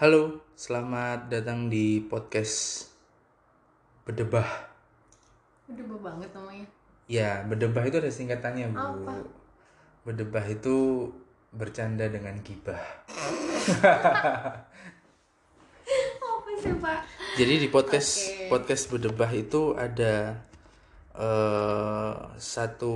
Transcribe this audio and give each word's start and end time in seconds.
Halo, 0.00 0.40
selamat 0.56 1.28
datang 1.28 1.68
di 1.68 2.00
podcast 2.00 2.88
Bedebah. 4.08 4.48
Bau 5.68 6.00
banget 6.00 6.32
namanya. 6.32 6.64
Ya, 7.04 7.44
Bedebah 7.44 7.84
itu 7.84 8.00
ada 8.00 8.08
singkatannya, 8.08 8.72
Bu. 8.72 8.80
Apa? 8.80 9.28
Bedebah 10.08 10.48
itu 10.48 11.04
bercanda 11.52 12.08
dengan 12.08 12.40
gibah. 12.40 12.80
Apa 16.32 16.50
sih 16.64 16.72
pak? 16.80 17.04
Jadi 17.36 17.54
di 17.60 17.68
podcast 17.68 18.24
Oke. 18.24 18.48
podcast 18.48 18.88
Bedebah 18.88 19.28
itu 19.36 19.76
ada 19.76 20.40
eh 21.12 22.16
satu 22.40 22.94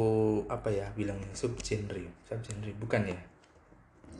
apa 0.48 0.72
ya 0.72 0.88
bilangnya 0.96 1.36
subgenre, 1.36 2.24
subgenre 2.24 2.72
bukan 2.80 3.12
ya? 3.12 3.33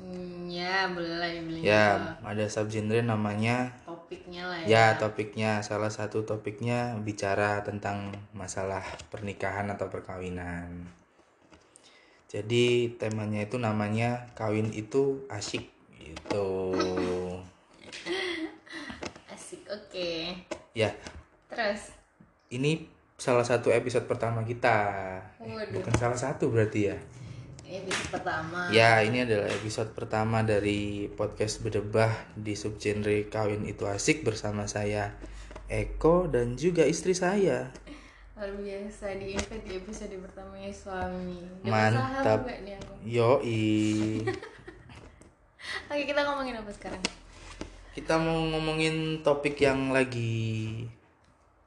Hmm, 0.05 0.45
ya 0.53 0.93
boleh 0.93 1.41
boleh. 1.41 1.61
Ya, 1.65 2.21
ada 2.21 2.45
subgenre 2.53 3.01
namanya 3.01 3.73
Topiknya 3.89 4.43
lah 4.45 4.59
ya. 4.61 4.67
Ya, 4.69 4.85
topiknya 5.01 5.51
salah 5.65 5.89
satu 5.89 6.29
topiknya 6.29 7.01
bicara 7.01 7.65
tentang 7.65 8.13
masalah 8.37 8.85
pernikahan 9.09 9.65
atau 9.73 9.89
perkawinan. 9.89 10.85
Jadi 12.29 12.93
temanya 13.01 13.49
itu 13.49 13.57
namanya 13.57 14.29
kawin 14.37 14.69
itu 14.77 15.25
asyik 15.33 15.73
gitu. 15.97 16.77
Asik 19.33 19.65
oke. 19.73 20.37
Ya, 20.77 20.93
Terus. 21.49 21.97
ini 22.53 22.91
salah 23.17 23.47
satu 23.47 23.73
episode 23.73 24.05
pertama 24.05 24.45
kita. 24.45 24.77
Eh, 25.41 25.73
bukan 25.73 25.95
salah 25.97 26.19
satu 26.19 26.53
berarti 26.53 26.93
ya. 26.93 26.99
Episode 27.65 28.09
pertama. 28.13 28.69
Ya, 28.69 29.01
ini 29.01 29.25
adalah 29.25 29.49
episode 29.51 29.91
pertama 29.93 30.45
dari 30.45 31.09
podcast 31.11 31.65
Bedebah 31.65 32.13
di 32.35 32.53
subgenre 32.53 33.27
kawin 33.27 33.65
itu 33.65 33.89
asik 33.89 34.21
bersama 34.23 34.69
saya 34.69 35.17
Eko 35.67 36.29
dan 36.29 36.55
juga 36.55 36.85
istri 36.85 37.17
saya. 37.17 37.73
Luar 38.37 38.51
biasa 38.53 39.17
di 39.17 39.33
invite 39.33 39.65
di 39.65 39.73
episode 39.79 40.13
pertamanya 40.21 40.69
suami. 40.69 41.41
Dapat 41.63 41.73
Mantap. 41.73 42.41
nih 42.61 42.75
aku? 42.77 42.93
Yoi. 43.03 43.65
Oke 45.89 46.03
kita 46.05 46.21
ngomongin 46.23 46.61
apa 46.61 46.71
sekarang? 46.71 47.01
Kita 47.95 48.21
mau 48.21 48.45
ngomongin 48.45 49.23
topik 49.23 49.57
yang 49.57 49.89
lagi 49.91 50.85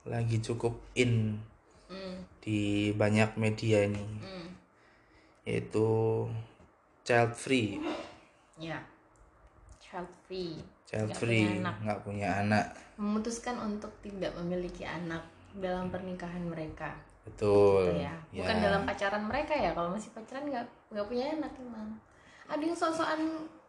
lagi 0.03 0.37
cukup 0.39 0.77
in 0.93 1.41
Hmm. 1.87 2.19
di 2.43 2.91
banyak 2.91 3.39
media 3.39 3.87
ini, 3.87 4.03
Hmm. 4.19 4.46
Yaitu 5.47 5.87
child 7.07 7.31
free. 7.31 7.79
Ya. 8.59 8.83
Child 9.79 10.11
free. 10.27 10.59
Child 10.83 11.15
Nggak 11.15 11.19
free, 11.19 11.47
nggak 11.63 11.99
punya 12.03 12.43
anak. 12.43 12.65
Memutuskan 12.99 13.55
untuk 13.63 13.91
tidak 14.03 14.35
memiliki 14.35 14.83
anak 14.83 15.23
dalam 15.55 15.87
pernikahan 15.87 16.43
mereka. 16.43 16.91
Betul. 17.27 17.91
gitu 17.91 18.07
ya 18.07 18.15
bukan 18.31 18.55
dalam 18.63 18.81
pacaran 18.87 19.23
mereka 19.27 19.51
ya 19.51 19.75
kalau 19.75 19.91
masih 19.91 20.15
pacaran 20.15 20.47
nggak 20.47 20.63
nggak 20.95 21.05
punya 21.11 21.35
anak 21.35 21.51
emang 21.59 21.89
ada 22.47 22.63
yang 22.63 22.71
sok-sokan 22.71 23.19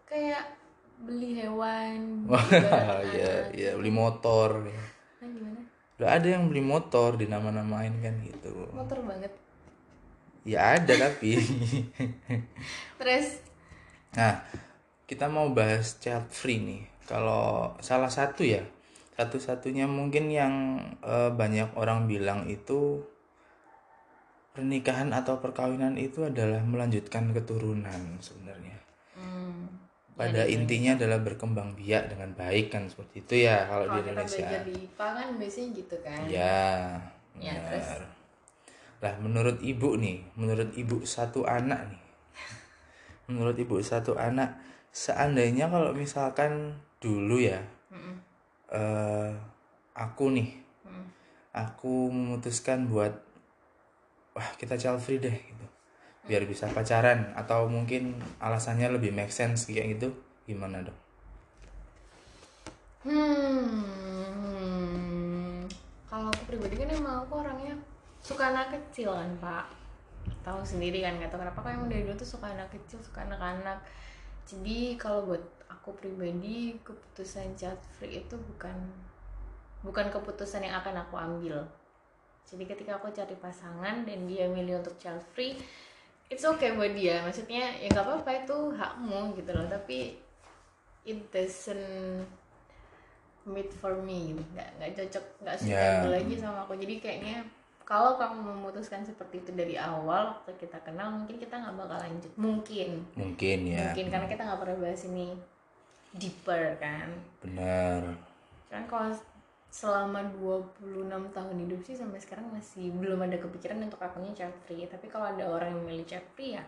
kayak 0.07 0.47
beli 1.03 1.43
hewan 1.43 2.23
ya, 3.19 3.51
ya 3.51 3.71
beli 3.75 3.91
motor. 3.91 4.63
Nah, 4.63 5.27
gimana 5.27 5.61
Udah 5.99 6.15
ada 6.15 6.27
yang 6.31 6.47
beli 6.47 6.63
motor 6.63 7.19
di 7.19 7.27
nama-namain 7.27 7.91
kan 7.99 8.15
gitu. 8.23 8.71
motor 8.71 9.03
banget 9.03 9.35
Ya 10.49 10.61
ada 10.81 10.95
tapi. 11.05 11.33
terus 12.99 13.41
Nah, 14.19 14.35
kita 15.11 15.27
mau 15.37 15.49
bahas 15.59 15.87
child 16.03 16.27
free 16.41 16.61
nih. 16.69 16.83
Kalau 17.11 17.75
salah 17.89 18.11
satu 18.19 18.43
ya, 18.55 18.63
satu-satunya 19.19 19.87
mungkin 19.99 20.25
yang 20.41 20.55
eh, 21.15 21.31
banyak 21.41 21.69
orang 21.83 22.01
bilang 22.13 22.41
itu 22.57 22.81
pernikahan 24.55 25.09
atau 25.21 25.35
perkawinan 25.45 25.95
itu 26.07 26.21
adalah 26.31 26.61
melanjutkan 26.73 27.25
keturunan 27.37 28.03
sebenarnya. 28.27 28.77
hmm, 29.17 29.65
Pada 30.19 30.43
intinya 30.51 30.99
adalah 30.99 31.19
berkembang 31.23 31.71
biak 31.79 32.11
dengan 32.13 32.31
baik 32.35 32.67
kan 32.75 32.85
seperti 32.91 33.23
itu 33.23 33.35
ya 33.47 33.57
kalau 33.71 33.87
di 33.87 33.89
kalau 33.89 34.03
kita 34.03 34.11
Indonesia. 34.13 34.37
belajar 34.51 34.61
di 34.67 34.75
IPA 34.85 35.07
kan 35.15 35.29
biasanya 35.41 35.69
gitu 35.79 35.97
kan 36.03 36.21
Ya, 36.27 36.59
Ya, 37.39 37.55
benar. 37.55 37.71
terus? 37.71 38.18
Lah 38.99 39.15
menurut 39.23 39.63
ibu 39.63 39.95
nih, 39.95 40.27
menurut 40.35 40.75
ibu 40.75 41.07
satu 41.07 41.47
anak 41.47 41.87
nih, 41.87 42.03
menurut 43.31 43.55
ibu 43.55 43.79
satu 43.79 44.19
anak, 44.19 44.59
seandainya 44.91 45.71
kalau 45.71 45.95
misalkan 45.95 46.75
dulu 46.99 47.39
ya, 47.39 47.63
Mm-mm. 47.95 48.19
eh 48.75 49.31
aku 49.95 50.35
nih, 50.35 50.51
Mm. 50.83 51.07
aku 51.55 52.11
memutuskan 52.11 52.91
buat, 52.91 53.15
wah 54.35 54.51
kita 54.59 54.75
child 54.75 54.99
free 54.99 55.23
deh 55.23 55.37
gitu, 55.37 55.67
biar 56.27 56.43
bisa 56.49 56.67
pacaran 56.67 57.31
atau 57.39 57.71
mungkin 57.71 58.19
alasannya 58.43 58.91
lebih 58.99 59.15
make 59.15 59.31
sense 59.31 59.71
kayak 59.71 59.95
gitu, 59.95 60.11
gimana 60.43 60.83
dong? 60.83 60.99
Hmm, 63.07 63.87
kalau 66.11 66.35
aku 66.35 66.43
pribadi 66.51 66.75
kan 66.83 66.91
emang 66.91 67.23
aku 67.23 67.47
orangnya 67.47 67.79
suka 68.21 68.53
anak 68.53 68.75
kecil 68.75 69.15
kan 69.15 69.31
pak? 69.39 69.67
Tahu 70.45 70.61
sendiri 70.61 71.01
kan 71.05 71.17
nggak 71.17 71.31
tahu 71.33 71.41
kenapa. 71.43 71.61
Kan 71.65 71.73
emang 71.81 71.89
dari 71.89 72.03
dulu 72.05 72.17
tuh 72.19 72.29
suka 72.29 72.53
anak 72.53 72.69
kecil 72.73 73.01
suka 73.01 73.25
anak-anak. 73.25 73.81
Jadi 74.49 74.97
kalau 74.97 75.29
buat 75.29 75.45
aku 75.69 75.93
pribadi 75.97 76.77
keputusan 76.81 77.57
child 77.57 77.81
free 77.97 78.21
itu 78.25 78.37
bukan 78.37 78.77
bukan 79.85 80.09
keputusan 80.09 80.65
yang 80.65 80.81
akan 80.81 81.05
aku 81.07 81.15
ambil. 81.17 81.65
Jadi 82.49 82.65
ketika 82.65 82.97
aku 82.97 83.13
cari 83.13 83.37
pasangan 83.37 84.09
dan 84.09 84.25
dia 84.25 84.49
milih 84.49 84.81
untuk 84.81 84.97
child 84.97 85.21
free 85.37 85.57
it's 86.29 86.45
okay 86.45 86.77
buat 86.77 86.93
dia. 86.93 87.25
Maksudnya 87.25 87.77
ya 87.81 87.89
nggak 87.93 88.05
apa-apa 88.05 88.31
itu 88.45 88.57
hakmu 88.77 89.37
gitu 89.37 89.51
loh. 89.53 89.69
Tapi 89.69 90.17
it 91.09 91.21
doesn't 91.33 92.25
meet 93.49 93.73
for 93.73 93.97
me. 94.01 94.37
Nggak 94.53 94.69
nggak 94.77 94.91
cocok 94.97 95.25
nggak 95.45 95.57
Ya. 95.57 95.61
suitable 95.61 96.13
lagi 96.13 96.35
sama 96.37 96.65
aku. 96.65 96.77
Jadi 96.77 96.95
kayaknya 97.01 97.37
kalau 97.89 98.21
kamu 98.21 98.53
memutuskan 98.53 99.01
seperti 99.01 99.41
itu 99.41 99.57
dari 99.57 99.81
awal 99.81 100.37
waktu 100.37 100.53
kita 100.61 100.77
kenal 100.85 101.09
mungkin 101.09 101.41
kita 101.41 101.57
nggak 101.57 101.73
bakal 101.73 101.97
lanjut. 101.97 102.33
Mungkin. 102.37 103.01
Mungkin 103.17 103.59
ya, 103.65 103.89
mungkin 103.89 104.07
karena 104.13 104.29
kita 104.29 104.43
nggak 104.45 104.61
pernah 104.61 104.77
bahas 104.85 105.03
ini 105.09 105.33
deeper 106.13 106.77
kan? 106.77 107.09
Benar. 107.41 108.29
kan 108.69 108.85
kalau 108.85 109.09
selama 109.73 110.21
26 110.37 111.09
tahun 111.33 111.57
hidup 111.65 111.81
sih 111.81 111.97
sampai 111.97 112.21
sekarang 112.21 112.53
masih 112.53 112.93
belum 112.93 113.25
ada 113.25 113.41
kepikiran 113.41 113.81
untuk 113.81 114.05
akunya 114.05 114.37
child 114.37 114.53
free. 114.69 114.85
Tapi 114.85 115.09
kalau 115.09 115.33
ada 115.33 115.49
orang 115.49 115.73
yang 115.73 115.81
memilih 115.89 116.05
child 116.05 116.29
free 116.37 116.61
ya 116.61 116.65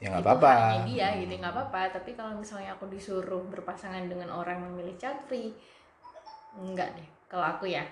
Ya 0.00 0.08
nggak 0.08 0.24
apa-apa. 0.24 0.84
dia 0.88 1.12
gitu. 1.20 1.36
Nggak 1.36 1.52
apa-apa. 1.52 2.00
Tapi 2.00 2.16
kalau 2.16 2.32
misalnya 2.40 2.72
aku 2.72 2.88
disuruh 2.88 3.44
berpasangan 3.52 4.08
dengan 4.08 4.32
orang 4.32 4.56
yang 4.64 4.72
memilih 4.72 4.96
child 4.96 5.20
free 5.28 5.52
enggak 6.56 6.96
deh 6.96 7.08
kalau 7.28 7.44
aku 7.44 7.68
ya. 7.68 7.84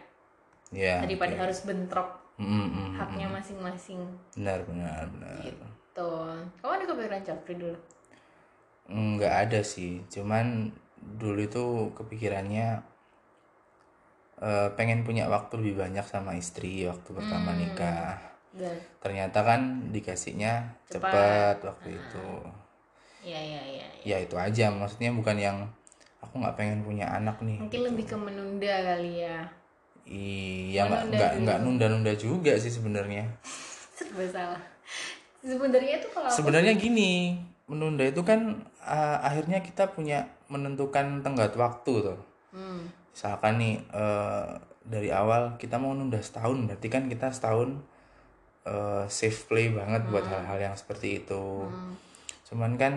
Ya. 0.73 1.05
daripada 1.05 1.37
oke. 1.37 1.41
harus 1.45 1.61
bentrok 1.69 2.22
Mm, 2.43 2.49
mm, 2.51 2.67
mm, 2.75 2.91
haknya 2.99 3.27
masing-masing 3.31 4.01
Benar, 4.35 4.59
benar, 4.67 5.07
benar. 5.15 5.39
gitu 5.47 5.67
kamu 6.59 6.73
ada 6.75 6.85
kepikiran 6.91 7.23
free 7.47 7.59
dulu 7.63 7.79
Nggak 8.91 9.35
ada 9.49 9.61
sih, 9.63 10.03
cuman 10.11 10.75
dulu 10.99 11.39
itu 11.47 11.65
kepikirannya 11.95 12.83
eh, 14.43 14.69
pengen 14.75 15.07
punya 15.07 15.31
waktu 15.31 15.55
lebih 15.63 15.87
banyak 15.87 16.03
sama 16.03 16.35
istri 16.35 16.83
waktu 16.91 17.15
pertama 17.15 17.55
Hmm. 17.55 17.61
nikah. 17.63 18.19
dan 18.59 18.75
Ternyata 18.99 19.39
kan 19.47 19.61
dikasihnya 19.95 20.77
Cepat. 20.91 21.15
cepat 21.15 21.57
waktu 21.63 21.89
itu. 21.95 22.27
ya 23.23 23.39
ya 23.39 23.63
ya, 23.63 23.87
ya. 23.87 24.03
Ya 24.03 24.17
itu 24.19 24.35
aja, 24.35 24.67
maksudnya 24.75 25.15
bukan 25.15 25.39
yang 25.39 25.59
aku 26.19 26.43
nggak 26.43 26.59
pengen 26.59 26.83
punya 26.83 27.07
anak 27.07 27.39
nih. 27.39 27.59
mungkin 27.63 27.83
lebih 27.87 28.05
ke 28.11 28.17
menunda 28.19 28.75
kali 28.83 29.23
ya 29.23 29.47
Iya, 30.07 30.91
nggak 30.91 31.03
nggak 31.15 31.31
nggak 31.47 31.59
nunda-nunda 31.63 32.13
juga 32.19 32.59
sih 32.59 32.73
sebenarnya. 32.73 33.25
serba 33.95 34.27
salah. 34.27 34.63
Sebenarnya 35.43 35.99
itu 36.03 36.09
kalau 36.11 36.27
aku 36.27 36.37
Sebenarnya 36.39 36.75
gini, 36.79 37.39
menunda 37.71 38.03
itu 38.07 38.23
kan 38.27 38.63
eh, 38.83 39.19
akhirnya 39.23 39.63
kita 39.63 39.91
punya 39.95 40.27
menentukan 40.51 41.23
tenggat 41.23 41.55
waktu 41.57 41.93
tuh. 42.13 42.21
hmm, 42.53 42.85
misalkan 43.17 43.57
nih 43.57 43.75
eh, 43.95 44.49
dari 44.85 45.09
awal 45.09 45.57
kita 45.57 45.79
mau 45.79 45.95
nunda 45.97 46.19
setahun 46.21 46.69
berarti 46.69 46.89
kan 46.93 47.07
kita 47.09 47.33
setahun 47.33 47.81
eh, 48.67 49.05
safe 49.09 49.49
play 49.49 49.73
banget 49.73 50.05
buat 50.11 50.27
hal-hal 50.27 50.59
yang 50.61 50.77
seperti 50.77 51.25
itu. 51.25 51.65
Hmm, 51.65 51.95
cuman 52.51 52.77
kan 52.77 52.95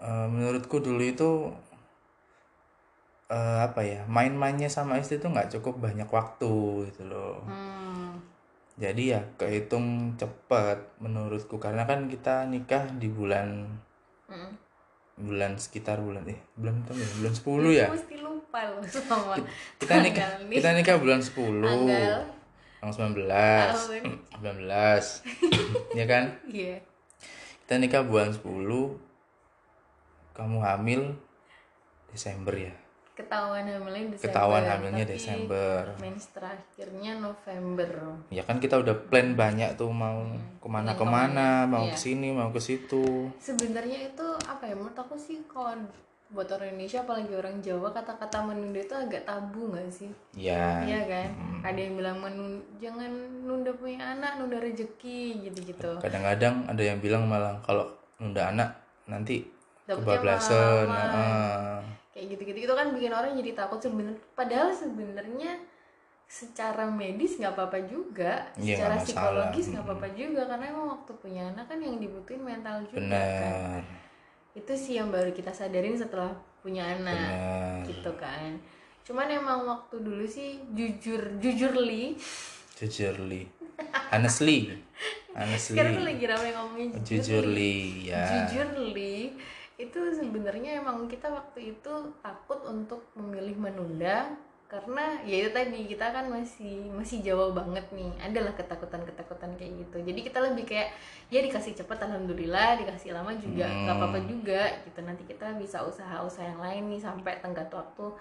eh, 0.00 0.26
menurutku 0.30 0.80
dulu 0.80 1.02
itu 1.04 1.30
eh, 3.34 3.58
apa 3.66 3.80
ya 3.82 4.00
main-mainnya 4.06 4.70
sama 4.70 5.02
istri 5.02 5.18
tuh 5.18 5.34
nggak 5.34 5.50
cukup 5.58 5.82
banyak 5.82 6.06
waktu 6.06 6.86
gitu 6.90 7.02
loh 7.10 7.42
hmm, 7.42 8.22
jadi 8.78 9.18
ya 9.18 9.20
kehitung 9.34 10.14
cepet 10.14 10.78
menurutku 11.02 11.58
karena 11.58 11.82
kan 11.86 12.06
kita 12.06 12.46
nikah 12.46 12.86
di 12.94 13.10
bulan 13.10 13.66
hmm. 14.30 14.50
bulan 15.18 15.58
sekitar 15.58 15.98
bulan 15.98 16.26
eh 16.30 16.38
bulan 16.58 16.82
berapa 16.86 16.98
ya 16.98 17.10
bulan 17.18 17.34
10 17.34 17.80
ya 17.82 17.88
mesti 17.90 18.16
lupa 18.22 18.60
loh 18.70 18.82
sama 18.86 19.34
kita 19.78 19.94
nikah 20.02 20.26
tanggal 20.26 20.46
nih. 20.46 20.56
kita 20.58 20.68
nikah 20.78 20.96
bulan 21.02 21.20
10 21.22 21.34
Tanggal. 21.34 22.22
19 22.84 23.24
Tahun. 23.30 24.02
19 24.44 25.98
ya 25.98 26.04
kan 26.04 26.24
Iya. 26.50 26.76
kita 27.64 27.74
nikah 27.80 28.02
bulan 28.04 28.30
10 28.34 28.42
kamu 30.34 30.58
hamil 30.60 31.14
Desember 32.10 32.52
ya 32.58 32.83
Ketahuan 33.14 33.62
hamilnya 33.62 34.10
Desember. 34.10 34.26
ketahuan 34.26 34.64
hamilnya 34.64 35.04
tapi 35.04 35.12
Desember 35.14 35.80
Mens 35.96 36.24
terakhirnya 36.28 37.12
November. 37.16 37.90
ya 38.28 38.42
kan 38.42 38.58
kita 38.58 38.74
udah 38.76 38.90
plan 39.06 39.32
banyak 39.32 39.70
tuh 39.74 39.86
mau 39.88 40.18
ke 40.58 40.66
mana 40.66 40.92
ke 40.92 41.06
mana 41.06 41.48
mau 41.62 41.86
Iya. 41.86 41.94
ke 41.94 41.98
sini 42.00 42.28
mau 42.30 42.50
ke 42.50 42.58
situ 42.58 43.30
Sebenarnya 43.38 44.10
itu 44.10 44.26
apa 44.42 44.66
ya 44.66 44.74
menurut 44.74 44.98
aku 44.98 45.14
sih 45.14 45.38
kalau 45.46 45.78
buat 46.26 46.50
orang 46.50 46.74
Indonesia 46.74 47.06
apalagi 47.06 47.30
orang 47.30 47.62
Jawa 47.62 47.94
kata-kata 47.94 48.42
menunda 48.42 48.82
itu 48.82 48.90
agak 48.90 49.22
tabu 49.22 49.70
nggak 49.70 49.86
sih? 49.86 50.10
ya 50.34 50.82
Iya 50.82 51.00
kan? 51.06 51.28
Ada 51.62 51.78
yang 51.78 51.94
bilang 51.94 52.18
menun 52.18 52.52
jangan 52.76 53.12
nunda 53.40 53.70
punya 53.70 54.02
anak, 54.10 54.36
nunda 54.36 54.58
rezeki 54.58 55.46
gitu-gitu. 55.46 55.90
kadang-kadang 55.98 56.66
ada 56.66 56.82
yang 56.82 56.98
bilang 56.98 57.24
malah 57.24 57.54
kalau 57.62 57.86
nunda 58.18 58.50
anak 58.50 58.74
nanti 59.06 59.46
Dapetnya 59.86 60.02
kebablasan 60.02 60.86
malah. 60.88 61.78
Kayak 62.14 62.38
gitu-gitu 62.38 62.58
itu 62.64 62.74
kan 62.74 62.94
bikin 62.94 63.10
orang 63.10 63.34
jadi 63.34 63.50
takut 63.58 63.82
sebenarnya. 63.82 64.22
Padahal 64.32 64.70
sebenarnya 64.70 65.52
secara 66.24 66.86
medis 66.86 67.36
nggak 67.36 67.52
apa-apa 67.52 67.78
juga, 67.84 68.48
Iya, 68.56 68.80
secara 68.80 68.94
psikologis 68.96 69.66
nggak 69.70 69.84
apa-apa 69.84 70.08
juga 70.14 70.42
karena 70.48 70.64
emang 70.70 70.86
waktu 70.94 71.12
punya 71.20 71.42
anak 71.50 71.66
kan 71.68 71.78
yang 71.82 72.00
dibutuhin 72.00 72.40
mental 72.40 72.80
juga 72.86 73.02
kan. 73.02 73.10
benar 73.10 73.82
Itu 74.54 74.72
sih 74.72 74.96
yang 74.96 75.10
baru 75.10 75.34
kita 75.34 75.50
sadarin 75.50 75.98
setelah 75.98 76.30
punya 76.62 76.86
anak. 76.86 77.12
benar 77.18 77.82
gitu 77.84 78.10
kan. 78.16 78.50
Cuman 79.04 79.28
emang 79.28 79.68
waktu 79.68 80.00
dulu 80.00 80.24
sih 80.24 80.62
jujur 80.72 81.20
jujur 81.36 81.76
li 81.76 82.14
jujurly. 82.78 83.44
Honestly. 84.10 84.70
Honestly. 85.38 85.74
Sekarang 85.76 86.06
lagi 86.06 86.24
ramai 86.24 86.50
ngomongin 86.54 86.88
jujur, 87.02 87.42
jujurly 87.42 88.06
ya. 88.08 88.22
Jujur 88.48 88.68
li 88.94 89.34
itu 89.74 90.00
sebenarnya 90.14 90.78
emang 90.78 91.10
kita 91.10 91.26
waktu 91.28 91.74
itu 91.74 91.92
takut 92.22 92.62
untuk 92.64 93.02
memilih 93.18 93.58
menunda 93.58 94.30
karena 94.64 95.22
ya 95.22 95.44
itu 95.44 95.50
tadi 95.54 95.86
kita 95.86 96.10
kan 96.10 96.26
masih 96.26 96.90
masih 96.90 97.22
jauh 97.22 97.54
banget 97.54 97.84
nih. 97.94 98.10
Adalah 98.18 98.54
ketakutan 98.58 99.06
ketakutan 99.06 99.54
kayak 99.54 99.86
gitu. 99.86 100.02
Jadi 100.02 100.20
kita 100.24 100.38
lebih 100.42 100.64
kayak 100.66 100.90
ya 101.30 101.38
dikasih 101.44 101.78
cepat 101.78 102.06
alhamdulillah 102.10 102.80
dikasih 102.82 103.14
lama 103.14 103.34
juga 103.38 103.70
nggak 103.70 103.94
apa-apa 103.94 104.18
juga 104.26 104.62
gitu. 104.82 104.98
Nanti 105.04 105.22
kita 105.30 105.54
bisa 105.58 105.84
usaha-usaha 105.84 106.46
yang 106.54 106.60
lain 106.62 106.82
nih 106.90 107.00
sampai 107.02 107.38
tenggat 107.38 107.70
waktu 107.70 108.18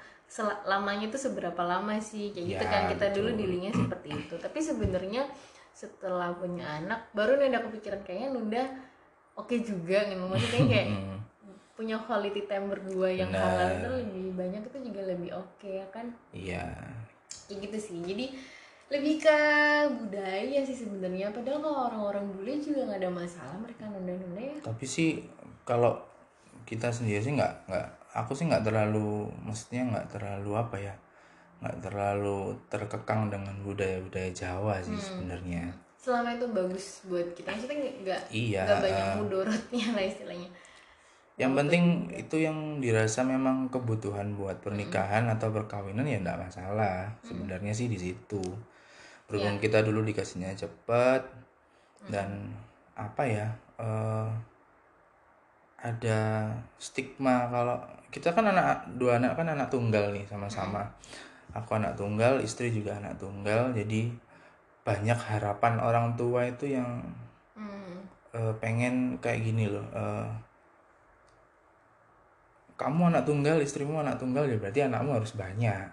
lamanya 0.65 1.05
itu 1.09 1.17
seberapa 1.17 1.61
lama 1.63 1.97
sih? 2.01 2.33
Kayak 2.33 2.45
gitu 2.57 2.63
Ya, 2.65 2.69
kan 2.69 2.81
kita 2.91 3.05
dulu 3.13 3.29
betul. 3.33 3.39
dealingnya 3.39 3.71
seperti 3.73 4.09
itu. 4.13 4.35
Tapi 4.37 4.59
sebenarnya 4.61 5.23
setelah 5.73 6.29
punya 6.37 6.65
anak 6.85 7.09
baru 7.17 7.39
nih 7.41 7.49
ada 7.49 7.65
kepikiran 7.65 8.01
kayaknya 8.05 8.29
nunda 8.29 8.63
oke 9.33 9.55
juga 9.63 10.05
gitu. 10.05 10.21
Maksudnya 10.21 10.63
kayak 10.69 10.87
Hmm, 10.89 11.12
punya 11.73 11.97
quality 11.97 12.45
time 12.45 12.69
berdua 12.69 13.09
yang 13.09 13.33
Benar. 13.33 13.41
halal 13.43 13.69
itu 13.73 13.89
lebih 13.97 14.25
banyak 14.37 14.61
itu 14.61 14.77
juga 14.93 15.01
lebih 15.09 15.29
oke 15.33 15.69
ya 15.69 15.85
kan? 15.89 16.05
Iya. 16.29 16.65
Kayak 17.49 17.59
gitu 17.65 17.77
sih. 17.81 17.97
Jadi 18.05 18.25
lebih 18.93 19.15
ke 19.17 19.39
budaya 19.89 20.59
sih 20.61 20.77
sebenarnya. 20.77 21.33
Padahal 21.33 21.59
kalau 21.59 21.79
orang-orang 21.89 22.25
bule 22.29 22.53
juga 22.61 22.85
nggak 22.85 23.01
ada 23.01 23.11
masalah 23.11 23.57
mereka 23.57 23.89
nunda-nunda 23.89 24.37
ya. 24.37 24.55
Tapi 24.61 24.85
sih 24.85 25.25
kalau 25.65 25.97
kita 26.63 26.93
sendiri 26.93 27.19
sih 27.19 27.33
nggak 27.33 27.67
nggak 27.67 27.87
aku 28.13 28.37
sih 28.37 28.45
nggak 28.45 28.63
terlalu 28.63 29.25
maksudnya 29.41 29.81
nggak 29.89 30.07
terlalu 30.13 30.51
apa 30.53 30.77
ya 30.77 30.93
nggak 31.59 31.79
terlalu 31.81 32.53
terkekang 32.69 33.31
dengan 33.31 33.55
budaya-budaya 33.63 34.29
Jawa 34.29 34.77
sih 34.77 34.93
Hmm. 34.93 35.01
sebenarnya. 35.01 35.63
Selama 35.97 36.35
itu 36.35 36.45
bagus 36.51 36.85
buat 37.07 37.27
kita. 37.33 37.49
Maksudnya 37.49 37.77
nggak 38.03 38.21
Iya, 38.29 38.61
nggak 38.61 38.79
banyak 38.83 39.07
mudorotnya 39.17 39.85
lah 39.95 40.03
istilahnya 40.03 40.49
yang 41.33 41.57
penting 41.57 42.13
itu 42.13 42.45
yang 42.45 42.77
dirasa 42.77 43.25
memang 43.25 43.65
kebutuhan 43.73 44.37
buat 44.37 44.61
pernikahan 44.61 45.25
atau 45.33 45.49
perkawinan 45.49 46.05
ya 46.05 46.21
enggak 46.21 46.37
masalah. 46.37 47.09
Sebenarnya 47.25 47.73
sih 47.73 47.89
di 47.89 47.97
situ. 47.97 48.41
Berhubung 49.25 49.57
kita 49.57 49.81
dulu 49.81 50.05
dikasihnya 50.05 50.53
cepat 50.53 51.25
dan 52.05 52.53
apa 52.93 53.23
ya 53.25 53.47
eh, 53.81 54.29
ada 55.81 56.19
stigma 56.77 57.49
kalau 57.49 57.81
kita 58.13 58.29
kan 58.29 58.45
anak 58.53 58.85
dua 59.01 59.17
anak 59.17 59.33
kan 59.33 59.49
anak 59.49 59.73
tunggal 59.73 60.13
nih 60.13 60.29
sama-sama. 60.29 60.85
Aku 61.57 61.73
anak 61.73 61.97
tunggal 61.97 62.45
istri 62.45 62.69
juga 62.69 63.01
anak 63.01 63.17
tunggal. 63.17 63.73
Jadi 63.73 64.13
banyak 64.85 65.17
harapan 65.17 65.81
orang 65.81 66.13
tua 66.13 66.45
itu 66.45 66.77
yang 66.77 67.01
hmm. 67.57 68.05
eh, 68.37 68.53
pengen 68.61 69.17
kayak 69.17 69.41
gini 69.41 69.65
loh 69.65 69.87
eh, 69.97 70.29
kamu 72.83 73.15
anak 73.15 73.23
tunggal 73.23 73.63
istrimu 73.63 74.03
anak 74.03 74.19
tunggal 74.19 74.43
ya 74.43 74.59
berarti 74.59 74.83
anakmu 74.83 75.15
harus 75.15 75.31
banyak. 75.39 75.87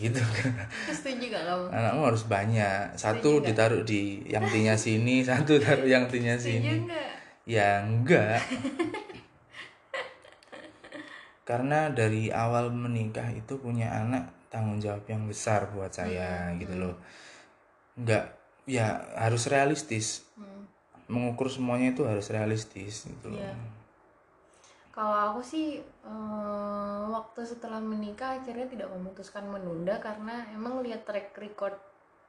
Gitu. 0.00 0.16
Kan 0.16 0.96
setuju 0.96 1.28
gak 1.28 1.44
kamu? 1.44 1.64
Anakmu 1.68 2.02
harus 2.08 2.24
banyak. 2.24 2.96
Satu 2.96 3.44
ditaruh 3.44 3.84
di 3.84 4.24
yang 4.24 4.48
tinya 4.48 4.72
sini 4.72 5.20
satu 5.28 5.60
taruh 5.60 5.84
yang 5.84 6.08
tinya 6.08 6.32
setuju 6.40 6.64
sini. 6.64 6.88
nggak 6.88 7.10
ya 7.44 7.84
enggak. 7.84 8.40
Karena 11.42 11.92
dari 11.92 12.32
awal 12.32 12.72
menikah 12.72 13.28
itu 13.34 13.58
punya 13.60 13.92
anak 13.92 14.30
tanggung 14.48 14.80
jawab 14.80 15.04
yang 15.10 15.28
besar 15.28 15.68
buat 15.76 15.92
saya 15.92 16.54
gitu 16.56 16.80
loh. 16.80 16.96
Enggak 18.00 18.40
ya 18.64 19.04
harus 19.20 19.44
realistis. 19.52 20.24
Hmm. 20.38 20.64
mengukur 21.12 21.50
semuanya 21.52 21.92
itu 21.92 22.08
harus 22.08 22.32
realistis 22.32 23.04
gitu 23.04 23.28
loh. 23.28 23.42
Iya. 23.42 23.81
Kalau 24.92 25.16
aku 25.32 25.40
sih 25.40 25.80
eh, 25.80 27.02
waktu 27.08 27.40
setelah 27.48 27.80
menikah 27.80 28.36
akhirnya 28.36 28.68
tidak 28.68 28.88
memutuskan 28.92 29.48
menunda 29.48 29.96
karena 29.98 30.44
emang 30.52 30.84
lihat 30.84 31.08
track 31.08 31.32
record 31.40 31.74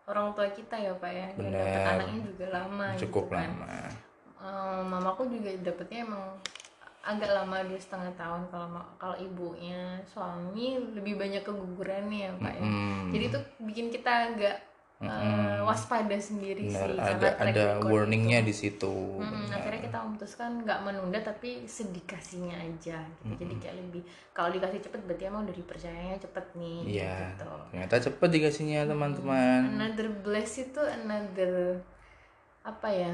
orang 0.08 0.36
tua 0.36 0.52
kita 0.52 0.76
ya 0.76 0.92
pak 1.00 1.12
ya 1.12 1.28
Benar. 1.40 1.96
anaknya 1.96 2.20
juga 2.28 2.46
lama 2.52 2.88
cukup 3.00 3.32
gitu 3.32 3.36
kan. 3.36 3.48
lama 3.52 3.76
Eh, 4.44 4.82
mamaku 4.84 5.32
juga 5.32 5.56
dapetnya 5.64 6.04
emang 6.04 6.36
agak 7.04 7.32
lama 7.36 7.64
dua 7.68 7.80
setengah 7.80 8.12
tahun 8.16 8.48
kalau 8.52 8.68
kalau 9.00 9.16
ibunya 9.20 10.00
suami 10.08 10.80
lebih 11.00 11.16
banyak 11.20 11.44
kegugurannya 11.44 12.20
ya 12.28 12.32
pak 12.40 12.54
ya. 12.60 12.64
Hmm. 12.64 13.08
Jadi 13.12 13.24
itu 13.32 13.40
bikin 13.64 13.88
kita 13.92 14.12
agak 14.32 14.58
eh, 15.04 15.60
waspada 15.62 16.16
sendiri 16.16 16.66
Benar, 16.66 16.82
sih 16.82 16.96
ada 16.96 17.28
ada 17.38 17.64
warningnya 17.82 18.40
di 18.40 18.52
situ. 18.52 19.20
Benar. 19.20 19.52
akhirnya 19.54 19.82
kita 19.84 19.98
memutuskan 20.00 20.64
nggak 20.64 20.80
menunda 20.82 21.20
tapi 21.20 21.64
sedikasinya 21.64 22.56
aja 22.56 23.04
gitu. 23.22 23.36
Jadi 23.38 23.54
kayak 23.58 23.76
lebih 23.78 24.02
kalau 24.32 24.50
dikasih 24.50 24.80
cepet 24.80 25.02
berarti 25.04 25.24
emang 25.26 25.44
udah 25.44 25.56
dipercayanya 25.56 26.18
cepet 26.18 26.46
nih 26.54 26.80
Iya. 27.00 27.16
gitu. 27.32 27.52
ternyata 27.70 27.96
cepet 28.02 28.30
dikasihnya 28.32 28.82
teman-teman. 28.86 29.62
Another 29.74 30.08
bless 30.10 30.58
itu 30.58 30.80
another 30.80 31.84
apa 32.62 32.88
ya 32.88 33.14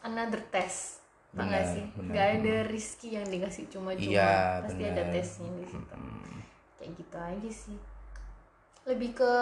another 0.00 0.40
test 0.48 1.04
Benar, 1.28 1.60
sih? 1.62 1.84
benar. 1.92 2.08
nggak 2.08 2.28
ada 2.40 2.54
rizki 2.66 3.08
yang 3.12 3.28
dikasih 3.28 3.68
cuma-cuma 3.68 4.08
Iya, 4.08 4.64
pasti 4.64 4.80
benar. 4.80 4.92
ada 4.96 5.02
tesnya 5.12 5.50
di 5.52 5.66
situ. 5.66 5.92
Hmm, 5.92 6.40
kayak 6.74 6.90
gitu 6.96 7.16
aja 7.16 7.50
sih 7.52 7.78
lebih 8.88 9.12
ke 9.12 9.32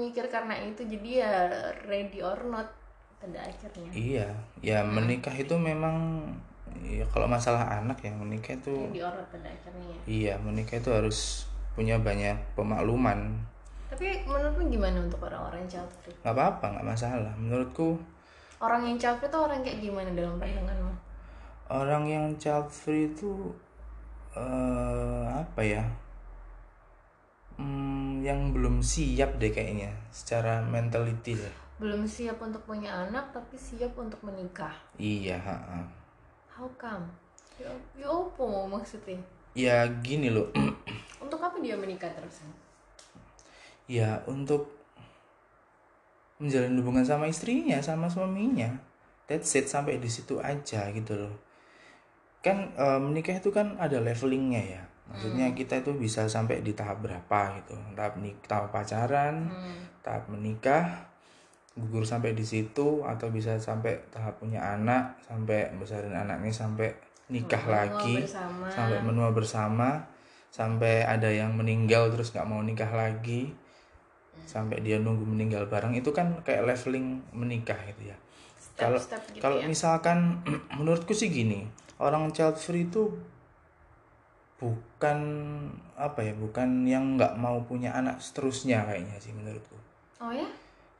mikir 0.00 0.32
karena 0.32 0.56
itu 0.64 0.82
jadi 0.88 1.08
ya 1.20 1.32
ready 1.84 2.24
or 2.24 2.40
not 2.48 2.66
pada 3.20 3.44
akhirnya. 3.44 3.90
Iya 3.92 4.28
ya 4.64 4.80
menikah 4.80 5.32
itu 5.36 5.52
memang 5.60 6.24
ya 6.82 7.04
kalau 7.12 7.28
masalah 7.28 7.68
anak 7.68 8.00
ya 8.00 8.12
menikah 8.16 8.56
itu 8.56 8.72
ready 8.88 9.04
or 9.04 9.12
not 9.12 9.28
pada 9.28 9.48
akhirnya 9.52 9.86
ya. 9.86 10.00
Iya 10.08 10.34
menikah 10.40 10.80
itu 10.80 10.90
harus 10.90 11.44
punya 11.76 12.00
banyak 12.00 12.36
pemakluman. 12.56 13.36
Tapi 13.92 14.24
menurutmu 14.24 14.72
gimana 14.72 14.98
untuk 15.04 15.20
orang-orang 15.22 15.62
yang 15.68 15.78
child 15.78 15.92
free? 16.02 16.16
nggak 16.24 16.34
apa-apa 16.34 16.66
nggak 16.74 16.88
masalah. 16.88 17.32
Menurutku 17.36 18.00
Orang 18.56 18.88
yang 18.88 18.96
child 18.96 19.20
free 19.20 19.28
itu 19.28 19.36
orang 19.36 19.60
kayak 19.60 19.78
gimana 19.84 20.10
dalam 20.16 20.40
pandanganmu? 20.40 20.96
orang 21.66 22.06
yang 22.06 22.26
child 22.38 22.70
free 22.70 23.10
itu 23.10 23.50
eh 24.38 25.26
apa 25.26 25.60
ya 25.64 25.82
Hmm, 27.56 28.20
yang 28.20 28.52
belum 28.52 28.84
siap 28.84 29.40
deh 29.40 29.48
kayaknya 29.48 29.88
secara 30.12 30.60
mentality 30.60 31.32
lah 31.36 31.54
Belum 31.76 32.04
siap 32.04 32.40
untuk 32.40 32.64
punya 32.64 32.88
anak 32.88 33.32
tapi 33.32 33.56
siap 33.56 33.92
untuk 33.96 34.20
menikah. 34.24 34.72
iya 34.96 35.36
ha-ha. 35.36 35.84
How 36.48 36.68
come? 36.76 37.04
Ya, 37.56 37.68
ya 37.96 38.08
apa 38.08 38.42
mau 38.42 38.64
maksudnya? 38.66 39.16
ya 39.56 39.88
gini 40.00 40.28
loh 40.28 40.52
Untuk 41.24 41.40
apa 41.40 41.56
dia 41.60 41.72
menikah 41.72 42.12
terus? 42.12 42.44
ya 43.86 44.20
untuk 44.26 44.66
menjalin 46.36 46.76
hubungan 46.82 47.06
sama 47.06 47.30
istrinya 47.30 47.80
sama 47.80 48.10
suaminya 48.10 48.76
that's 49.24 49.54
it 49.56 49.70
sampai 49.70 49.96
di 49.96 50.10
situ 50.10 50.36
aja 50.42 50.90
gitu 50.92 51.16
loh 51.16 51.32
kan 52.42 52.74
eh, 52.76 53.00
menikah 53.00 53.38
itu 53.38 53.48
kan 53.48 53.78
ada 53.80 53.96
levelingnya 54.02 54.62
ya 54.62 54.82
maksudnya 55.06 55.54
kita 55.54 55.80
itu 55.80 55.94
bisa 55.94 56.26
sampai 56.26 56.60
di 56.60 56.74
tahap 56.74 56.98
berapa 57.00 57.40
gitu 57.62 57.74
tahap 57.94 58.18
nik 58.18 58.42
tahap 58.44 58.70
pacaran 58.70 59.46
Hmm. 59.46 59.78
tahap 60.02 60.26
menikah 60.28 61.06
gugur 61.76 62.02
sampai 62.02 62.32
di 62.32 62.40
situ 62.42 63.04
atau 63.04 63.28
bisa 63.28 63.54
sampai 63.60 64.00
tahap 64.08 64.40
punya 64.40 64.62
anak 64.64 65.20
sampai 65.22 65.68
besarin 65.76 66.14
anaknya 66.14 66.48
sampai 66.50 66.88
nikah 67.28 67.60
Menua 67.60 67.76
lagi 67.76 68.16
bersama. 68.22 68.66
sampai 68.70 68.98
menua 69.02 69.28
bersama 69.30 69.88
sampai 70.48 71.04
ada 71.04 71.28
yang 71.28 71.52
meninggal 71.52 72.08
terus 72.08 72.32
nggak 72.32 72.48
mau 72.48 72.62
nikah 72.62 72.88
lagi 72.88 73.52
sampai 74.46 74.78
dia 74.80 74.96
nunggu 74.96 75.26
meninggal 75.26 75.66
bareng 75.66 75.92
itu 75.92 76.14
kan 76.14 76.32
kayak 76.46 76.64
leveling 76.64 77.20
menikah 77.34 77.76
gitu 77.92 78.08
ya 78.08 78.16
kalau 78.78 78.96
gitu 78.96 79.42
kalau 79.42 79.58
ya. 79.60 79.66
misalkan 79.68 80.40
menurutku 80.78 81.12
sih 81.12 81.28
gini 81.28 81.66
orang 81.98 82.30
child 82.30 82.56
free 82.56 82.86
itu 82.86 83.10
bukan 84.56 85.18
apa 85.94 86.20
ya 86.22 86.32
bukan 86.32 86.88
yang 86.88 87.20
nggak 87.20 87.36
mau 87.36 87.60
punya 87.60 87.92
anak 87.92 88.16
seterusnya 88.18 88.84
kayaknya 88.84 89.16
sih 89.20 89.32
menurutku 89.32 89.76
Oh 90.16 90.32
ya? 90.32 90.48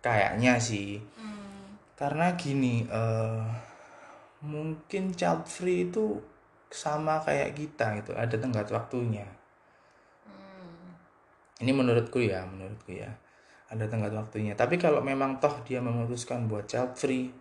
kayaknya 0.01 0.61
sih 0.61 1.01
Hmm. 1.17 1.81
karena 1.97 2.37
gini 2.37 2.85
eh 2.85 3.45
mungkin 4.45 5.17
child 5.17 5.49
free 5.49 5.89
itu 5.89 6.21
sama 6.69 7.17
kayak 7.19 7.57
kita 7.57 7.97
gitu 7.97 8.13
ada 8.13 8.37
tenggat 8.37 8.69
waktunya 8.69 9.25
Hmm. 10.29 10.93
ini 11.65 11.73
menurutku 11.73 12.21
ya 12.21 12.45
menurutku 12.45 12.93
ya 12.93 13.09
ada 13.67 13.89
tenggat 13.89 14.13
waktunya 14.13 14.53
tapi 14.53 14.77
kalau 14.77 15.01
memang 15.01 15.41
toh 15.41 15.57
dia 15.65 15.81
memutuskan 15.81 16.45
buat 16.45 16.69
child 16.69 16.93
free 16.93 17.33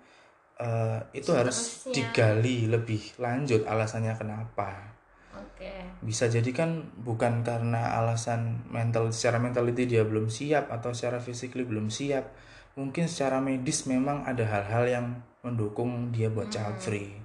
eh, 0.56 1.00
itu 1.12 1.36
harus 1.36 1.84
Seterusnya. 1.84 1.92
digali 1.92 2.72
lebih 2.72 3.20
lanjut 3.20 3.68
alasannya 3.68 4.16
kenapa 4.16 4.95
Oke. 5.36 5.72
bisa 6.04 6.28
jadi 6.28 6.48
kan 6.52 6.92
bukan 7.02 7.42
karena 7.42 7.98
alasan 8.00 8.64
mental 8.70 9.10
secara 9.10 9.40
mentality 9.40 9.88
dia 9.88 10.04
belum 10.04 10.28
siap 10.32 10.72
atau 10.72 10.92
secara 10.92 11.20
physically 11.20 11.64
belum 11.64 11.92
siap. 11.92 12.32
Mungkin 12.76 13.08
secara 13.08 13.40
medis 13.40 13.88
memang 13.88 14.28
ada 14.28 14.44
hal-hal 14.44 14.84
yang 14.84 15.08
mendukung 15.46 16.12
dia 16.12 16.28
buat 16.28 16.52
child 16.52 16.76
free. 16.84 17.16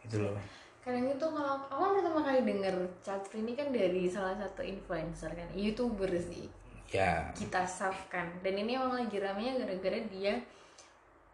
Itu 0.00 0.24
loh. 0.24 0.36
Kadang 0.80 1.04
itu 1.08 1.26
kalau 1.28 1.52
aku 1.68 1.80
kan 1.80 1.90
pertama 1.96 2.20
kali 2.24 2.40
denger 2.44 2.76
child 3.04 3.24
free 3.28 3.44
ini 3.44 3.52
kan 3.56 3.68
dari 3.72 4.08
salah 4.08 4.36
satu 4.36 4.64
influencer 4.64 5.32
kan, 5.32 5.48
youtuber 5.52 6.08
sih. 6.16 6.48
ya. 6.88 7.28
Kita 7.36 7.64
Saf 7.68 8.08
kan. 8.08 8.28
Dan 8.40 8.60
ini 8.60 8.76
emang 8.76 8.96
lagi 8.96 9.16
ramenya 9.20 9.60
gara-gara 9.60 10.00
dia 10.08 10.40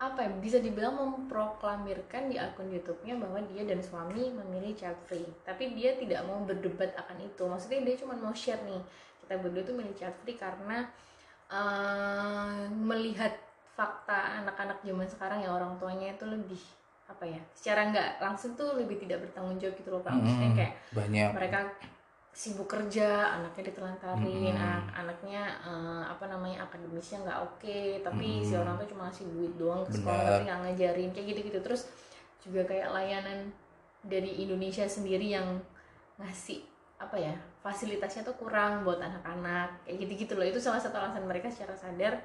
apa 0.00 0.24
ya 0.24 0.32
bisa 0.40 0.56
dibilang 0.64 0.96
memproklamirkan 0.96 2.32
di 2.32 2.40
akun 2.40 2.72
YouTube-nya 2.72 3.20
bahwa 3.20 3.36
dia 3.52 3.68
dan 3.68 3.84
suami 3.84 4.32
memilih 4.32 4.72
child 4.72 4.96
free 5.04 5.28
tapi 5.44 5.76
dia 5.76 5.92
tidak 6.00 6.24
mau 6.24 6.40
berdebat 6.40 6.96
akan 6.96 7.20
itu. 7.20 7.44
Maksudnya 7.44 7.84
dia 7.84 7.96
cuma 8.00 8.16
mau 8.16 8.32
share 8.32 8.64
nih 8.64 8.80
kita 9.24 9.34
berdua 9.44 9.62
tuh 9.62 9.76
milih 9.76 9.92
child 9.92 10.16
free 10.24 10.40
karena 10.40 10.88
eh, 11.52 12.64
melihat 12.72 13.36
fakta 13.76 14.44
anak-anak 14.44 14.80
zaman 14.80 15.08
sekarang 15.08 15.38
ya 15.44 15.52
orang 15.52 15.76
tuanya 15.76 16.16
itu 16.16 16.24
lebih 16.24 16.60
apa 17.10 17.24
ya 17.26 17.40
secara 17.52 17.90
nggak 17.90 18.10
langsung 18.22 18.54
tuh 18.54 18.78
lebih 18.78 18.96
tidak 19.02 19.26
bertanggung 19.26 19.58
jawab 19.58 19.74
gitu 19.76 19.90
loh 19.90 20.00
pak 20.00 20.14
maksudnya 20.14 20.46
Mm-mm. 20.46 20.58
kayak 20.62 20.74
banyak. 20.94 21.28
mereka 21.34 21.58
sibuk 22.30 22.70
kerja 22.70 23.36
anaknya 23.36 23.74
ditelantarin 23.74 24.54
Mm-mm. 24.54 24.62
anak 24.62 24.84
anaknya 24.94 25.42
eh, 25.66 26.02
apa 26.06 26.24
namanya 26.30 26.62
akademisnya 26.64 27.26
nggak 27.26 27.40
oke 27.42 27.78
tapi 28.06 28.46
si 28.46 28.54
Mm-mm. 28.54 28.62
orang 28.62 28.74
tuh 28.78 28.88
cuma 28.94 29.10
ngasih 29.10 29.26
duit 29.34 29.52
doang 29.58 29.82
ke 29.84 29.98
sekolah 29.98 30.14
Benar. 30.22 30.30
tapi 30.30 30.42
nggak 30.46 30.60
ngajarin 30.62 31.10
kayak 31.10 31.26
gitu 31.34 31.40
gitu 31.50 31.58
terus 31.60 31.82
juga 32.40 32.62
kayak 32.70 32.88
layanan 32.94 33.50
dari 34.00 34.46
Indonesia 34.46 34.86
sendiri 34.88 35.26
yang 35.36 35.60
ngasih 36.16 36.64
apa 37.00 37.16
ya 37.16 37.34
fasilitasnya 37.64 38.24
tuh 38.24 38.36
kurang 38.36 38.84
buat 38.84 39.00
anak-anak 39.00 39.84
kayak 39.84 39.96
gitu 40.04 40.12
gitu 40.24 40.32
loh 40.36 40.46
itu 40.46 40.60
salah 40.60 40.80
satu 40.80 40.96
alasan 41.00 41.24
mereka 41.24 41.48
secara 41.48 41.72
sadar 41.76 42.20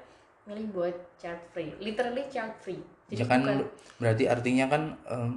milih 0.46 0.68
buat 0.72 0.94
child 1.18 1.40
free 1.50 1.74
literally 1.82 2.24
child 2.30 2.54
free 2.62 2.80
jadi 3.10 3.24
ya 3.24 3.26
kan 3.26 3.40
bukan 3.42 3.58
berarti 3.98 4.24
artinya 4.30 4.66
kan 4.70 4.82
em, 5.08 5.32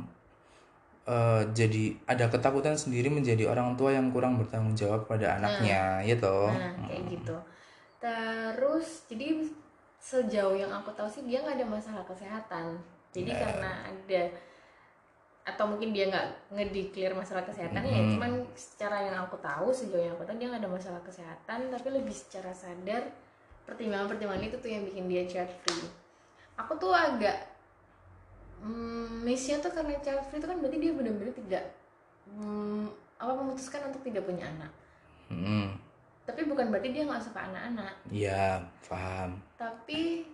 eh, 1.06 1.42
jadi 1.52 1.96
ada 2.06 2.26
ketakutan 2.28 2.76
sendiri 2.76 3.08
menjadi 3.08 3.48
orang 3.48 3.76
tua 3.76 3.94
yang 3.94 4.10
kurang 4.10 4.36
bertanggung 4.36 4.74
jawab 4.74 5.06
pada 5.06 5.38
anaknya 5.38 6.02
ya 6.02 6.16
toh 6.16 6.50
Nah, 6.50 6.74
kayak 6.88 7.04
gitu. 7.08 7.36
Terus 8.00 9.04
jadi 9.08 9.44
sejauh 10.00 10.56
yang 10.56 10.72
aku 10.72 10.96
tahu 10.96 11.12
sih 11.12 11.28
dia 11.28 11.44
nggak 11.44 11.60
ada 11.60 11.68
masalah 11.68 12.04
kesehatan. 12.08 12.80
Jadi 13.12 13.32
Ya. 13.34 13.40
karena 13.42 13.72
ada 13.84 14.22
atau 15.50 15.66
mungkin 15.66 15.90
dia 15.90 16.06
nggak 16.08 16.54
ngedeklar 16.54 17.18
masalah 17.18 17.42
kesehatan 17.42 17.82
ya 17.82 17.98
Mhm. 17.98 18.10
cuman 18.14 18.32
secara 18.54 19.02
yang 19.02 19.18
aku 19.26 19.34
tahu 19.42 19.74
sejauh 19.74 19.98
yang 19.98 20.14
aku 20.14 20.22
tahu 20.22 20.38
dia 20.38 20.46
nggak 20.46 20.62
ada 20.62 20.70
masalah 20.70 21.02
kesehatan 21.02 21.74
tapi 21.74 21.90
lebih 21.90 22.14
secara 22.14 22.54
sadar 22.54 23.02
pertimbangan-pertimbangan 23.66 24.46
itu 24.46 24.62
tuh 24.62 24.70
yang 24.70 24.86
bikin 24.86 25.10
dia 25.10 25.26
child 25.26 25.50
free 25.66 25.90
aku 26.54 26.78
tuh 26.78 26.94
agak 26.94 27.49
hmm, 28.64 29.24
miss-nya 29.24 29.60
tuh 29.64 29.72
karena 29.72 29.96
child 30.04 30.24
free 30.28 30.40
itu 30.40 30.48
kan 30.48 30.58
berarti 30.60 30.78
dia 30.80 30.92
benar-benar 30.96 31.34
tidak 31.36 31.64
hmm, 32.28 32.88
apa 33.20 33.32
memutuskan 33.36 33.92
untuk 33.92 34.02
tidak 34.04 34.24
punya 34.24 34.48
anak. 34.48 34.72
Mm-mm. 35.30 35.78
tapi 36.26 36.46
bukan 36.46 36.70
berarti 36.74 36.90
dia 36.94 37.06
nggak 37.10 37.26
suka 37.26 37.42
anak-anak. 37.50 37.94
Ya 38.10 38.62
paham. 38.86 39.42
Tapi 39.58 40.26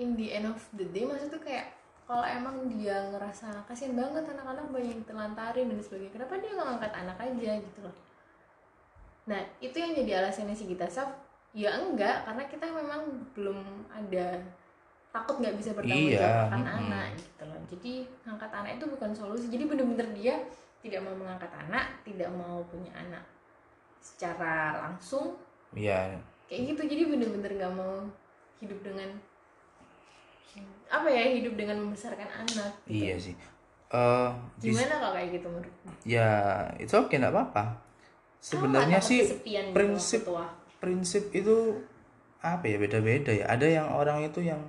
in 0.00 0.16
the 0.16 0.32
end 0.32 0.48
of 0.48 0.60
the 0.76 0.84
day 0.92 1.04
maksudnya 1.04 1.36
tuh 1.36 1.44
kayak 1.44 1.76
kalau 2.08 2.24
emang 2.24 2.68
dia 2.72 3.12
ngerasa 3.12 3.64
kasihan 3.68 3.96
banget 3.96 4.24
anak-anak 4.32 4.64
banyak 4.72 4.96
yang 4.96 5.04
telantarin 5.04 5.68
dan 5.72 5.80
sebagainya 5.80 6.12
kenapa 6.12 6.40
dia 6.40 6.50
nggak 6.56 6.68
ngangkat 6.68 6.92
anak 6.92 7.18
aja 7.20 7.52
gitu 7.60 7.78
loh? 7.84 7.96
Nah 9.28 9.40
itu 9.60 9.76
yang 9.76 9.92
jadi 9.92 10.10
alasannya 10.24 10.56
si 10.56 10.64
Gita 10.68 10.88
Saf. 10.88 11.08
Ya 11.52 11.68
enggak 11.76 12.24
karena 12.24 12.48
kita 12.48 12.64
memang 12.72 13.28
belum 13.36 13.60
ada 13.92 14.40
takut 15.12 15.36
nggak 15.36 15.56
bisa 15.60 15.76
bertanggung 15.76 16.16
Iya, 16.16 16.20
jawab 16.24 16.40
akan 16.48 16.62
mm-mm. 16.64 16.78
anak 16.80 17.06
gitu 17.20 17.42
loh 17.44 17.51
jadi 17.68 17.92
ngangkat 18.26 18.50
anak 18.50 18.70
itu 18.80 18.86
bukan 18.88 19.10
solusi. 19.14 19.46
Jadi 19.50 19.64
bener-bener 19.66 20.08
dia 20.16 20.34
tidak 20.82 21.00
mau 21.06 21.14
mengangkat 21.14 21.52
anak 21.54 22.02
tidak 22.02 22.30
mau 22.34 22.62
punya 22.66 22.90
anak 22.94 23.22
secara 24.02 24.82
langsung. 24.82 25.38
Ya 25.76 26.18
kayak 26.50 26.74
gitu. 26.74 26.82
Jadi 26.84 27.02
bener-bener 27.08 27.52
nggak 27.58 27.74
mau 27.74 28.06
hidup 28.62 28.78
dengan 28.82 29.10
apa 30.92 31.08
ya 31.08 31.24
hidup 31.32 31.56
dengan 31.56 31.80
membesarkan 31.80 32.28
anak 32.28 32.72
gitu. 32.84 32.92
iya 32.92 33.16
sih. 33.16 33.32
Di- 34.60 34.68
gimana 34.68 34.94
kalau 35.00 35.12
kayak 35.16 35.28
gitu 35.40 35.46
menurut 35.48 35.74
ya 36.04 36.28
itu 36.76 36.92
oke 36.92 37.12
nggak 37.12 37.32
apa-apa. 37.32 37.64
Sebenarnya 38.42 39.00
sih 39.00 39.24
prinsip 39.72 40.26
gitu 40.28 40.36
prinsip 40.82 41.30
itu 41.32 41.80
apa 42.44 42.64
ya 42.68 42.76
beda-beda 42.76 43.32
ya. 43.32 43.48
Ada 43.48 43.66
yang 43.80 43.88
orang 43.88 44.28
itu 44.28 44.44
yang 44.44 44.60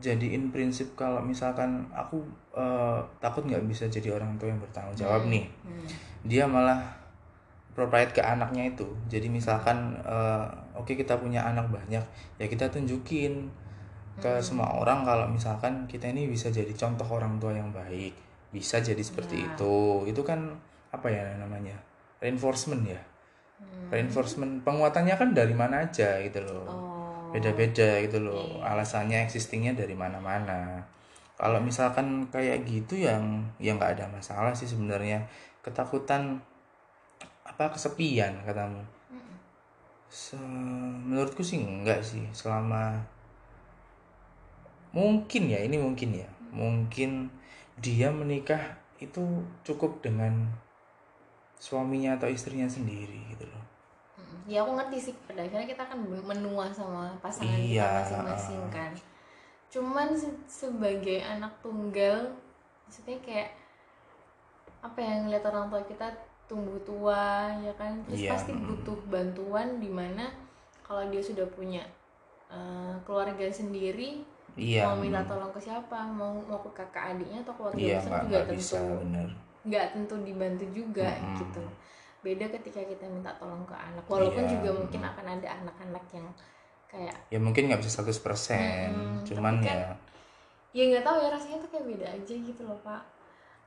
jadiin 0.00 0.48
prinsip 0.50 0.96
kalau 0.96 1.20
misalkan 1.20 1.86
aku 1.92 2.24
eh, 2.56 3.00
takut 3.20 3.44
nggak 3.44 3.62
bisa 3.68 3.86
jadi 3.86 4.16
orang 4.16 4.34
tua 4.40 4.48
yang 4.50 4.58
bertanggung 4.58 4.96
jawab 4.96 5.28
nih. 5.28 5.44
Hmm. 5.62 5.86
dia 6.20 6.44
malah 6.44 6.80
provide 7.72 8.12
ke 8.12 8.20
anaknya 8.20 8.72
itu. 8.72 8.84
Jadi 9.06 9.28
misalkan 9.28 9.94
eh, 10.02 10.44
oke 10.74 10.92
kita 10.92 11.16
punya 11.16 11.44
anak 11.46 11.68
banyak 11.68 12.02
ya 12.36 12.46
kita 12.48 12.68
tunjukin 12.68 13.48
ke 14.20 14.36
semua 14.42 14.68
orang 14.76 15.00
kalau 15.06 15.24
misalkan 15.30 15.88
kita 15.88 16.10
ini 16.12 16.28
bisa 16.28 16.52
jadi 16.52 16.68
contoh 16.76 17.08
orang 17.08 17.40
tua 17.40 17.56
yang 17.56 17.72
baik 17.72 18.12
bisa 18.52 18.82
jadi 18.82 19.00
seperti 19.00 19.40
Ya. 19.40 19.46
itu. 19.54 20.04
Itu 20.04 20.20
kan 20.26 20.50
apa 20.90 21.06
ya 21.08 21.24
namanya? 21.38 21.78
Reinforcement 22.20 22.84
ya. 22.84 23.00
Reinforcement. 23.88 24.60
Penguatannya 24.60 25.14
kan 25.16 25.30
dari 25.32 25.54
mana 25.56 25.86
aja 25.86 26.18
gitu 26.20 26.40
loh. 26.44 26.64
Oh 26.66 26.89
beda-beda 27.30 28.02
gitu 28.02 28.18
loh. 28.22 28.58
alasannya 28.62 29.22
existingnya 29.22 29.72
dari 29.74 29.94
mana-mana. 29.94 30.82
Kalau 31.38 31.56
misalkan 31.62 32.28
kayak 32.28 32.68
gitu 32.68 33.00
yang 33.00 33.40
yang 33.56 33.80
nggak 33.80 33.96
ada 33.96 34.06
masalah 34.12 34.52
sih 34.52 34.68
sebenarnya. 34.68 35.24
Ketakutan 35.64 36.42
apa 37.46 37.72
kesepian 37.72 38.44
katamu. 38.44 38.82
Se- 40.10 40.36
menurutku 41.06 41.40
sih 41.40 41.62
enggak 41.62 42.02
sih. 42.04 42.26
Selama 42.34 43.00
mungkin 44.92 45.48
ya 45.48 45.62
ini 45.62 45.80
mungkin 45.80 46.10
ya. 46.12 46.28
Mungkin 46.50 47.30
dia 47.80 48.12
menikah 48.12 48.76
itu 49.00 49.22
cukup 49.64 50.04
dengan 50.04 50.52
suaminya 51.56 52.20
atau 52.20 52.28
istrinya 52.28 52.68
sendiri 52.68 53.16
gitu 53.32 53.48
loh 53.48 53.69
ya 54.50 54.66
aku 54.66 54.74
ngerti 54.74 54.98
sih 54.98 55.14
pada 55.30 55.46
akhirnya 55.46 55.68
kita 55.70 55.84
kan 55.86 55.98
menua 56.02 56.66
sama 56.74 57.06
pasangan 57.22 57.54
Iya. 57.54 57.86
kita 57.86 58.18
masing-masing 58.18 58.62
kan 58.74 58.90
cuman 59.70 60.08
se- 60.18 60.42
sebagai 60.50 61.22
anak 61.22 61.54
tunggal 61.62 62.34
maksudnya 62.82 63.14
kayak 63.22 63.54
apa 64.82 64.98
ya 64.98 65.14
ngeliat 65.22 65.44
orang 65.46 65.70
tua 65.70 65.82
kita 65.86 66.06
tumbuh 66.50 66.74
tua 66.82 67.46
ya 67.62 67.70
kan 67.78 67.94
terus 68.08 68.26
Iya, 68.26 68.30
pasti 68.34 68.50
mm. 68.50 68.66
butuh 68.66 68.98
bantuan 69.06 69.78
di 69.78 69.86
mana 69.86 70.26
kalau 70.82 71.06
dia 71.06 71.22
sudah 71.22 71.46
punya 71.54 71.86
eh, 72.50 72.94
keluarga 73.06 73.46
sendiri 73.46 74.26
iya 74.58 74.90
mau 74.90 74.98
minta 74.98 75.22
mm. 75.22 75.28
tolong 75.30 75.52
ke 75.54 75.60
siapa 75.62 76.10
mau 76.10 76.34
mau 76.42 76.58
ke 76.58 76.70
kakak 76.74 77.14
adiknya 77.14 77.38
atau 77.46 77.54
keluarga 77.54 77.78
iya 77.78 78.02
besar 78.02 78.26
juga 78.26 78.38
tentu 78.50 78.76
nggak 79.60 79.86
tentu 79.94 80.14
dibantu 80.26 80.64
juga 80.74 81.06
Mm-mm. 81.06 81.38
gitu 81.38 81.62
beda 82.20 82.46
ketika 82.52 82.80
kita 82.84 83.04
minta 83.08 83.32
tolong 83.36 83.64
ke 83.64 83.72
anak. 83.72 84.04
Walaupun 84.04 84.44
Iya, 84.44 84.52
juga 84.58 84.70
mungkin 84.76 85.00
akan 85.00 85.26
ada 85.40 85.48
anak-anak 85.60 86.04
yang 86.12 86.26
kayak 86.90 87.16
ya 87.30 87.38
mungkin 87.38 87.70
nggak 87.70 87.80
bisa 87.80 88.02
100% 88.02 88.90
Mm-mm, 88.90 89.22
cuman 89.22 89.62
tapi 89.62 89.70
ya. 89.70 89.94
kan- 89.94 90.00
ya 90.70 90.82
nggak 90.90 91.04
tahu 91.06 91.16
ya 91.22 91.28
rasanya 91.30 91.56
tuh 91.62 91.70
kayak 91.70 91.86
beda 91.86 92.06
aja 92.14 92.34
gitu 92.34 92.62
loh 92.66 92.78
pak. 92.82 93.02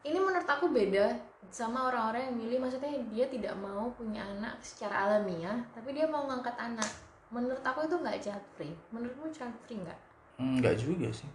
Ini 0.03 0.19
menurut 0.19 0.43
aku 0.43 0.67
beda 0.67 1.15
sama 1.47 1.87
orang-orang 1.87 2.27
yang 2.27 2.35
milih. 2.35 2.57
Maksudnya 2.59 2.91
dia 3.07 3.25
tidak 3.31 3.55
mau 3.55 3.87
punya 3.95 4.19
anak 4.23 4.59
secara 4.59 5.07
alamiah 5.07 5.63
tapi 5.71 5.95
dia 5.95 6.03
mau 6.07 6.27
ngangkat 6.27 6.55
anak. 6.59 6.89
Menurut 7.31 7.63
aku 7.63 7.87
itu 7.87 7.95
nggak 7.95 8.19
child 8.19 8.45
free. 8.53 8.75
Menurutmu 8.91 9.31
child 9.31 9.55
free 9.63 9.79
nggak? 9.79 9.99
Mm, 10.37 10.59
nggak 10.59 10.75
juga 10.77 11.07
sih 11.13 11.29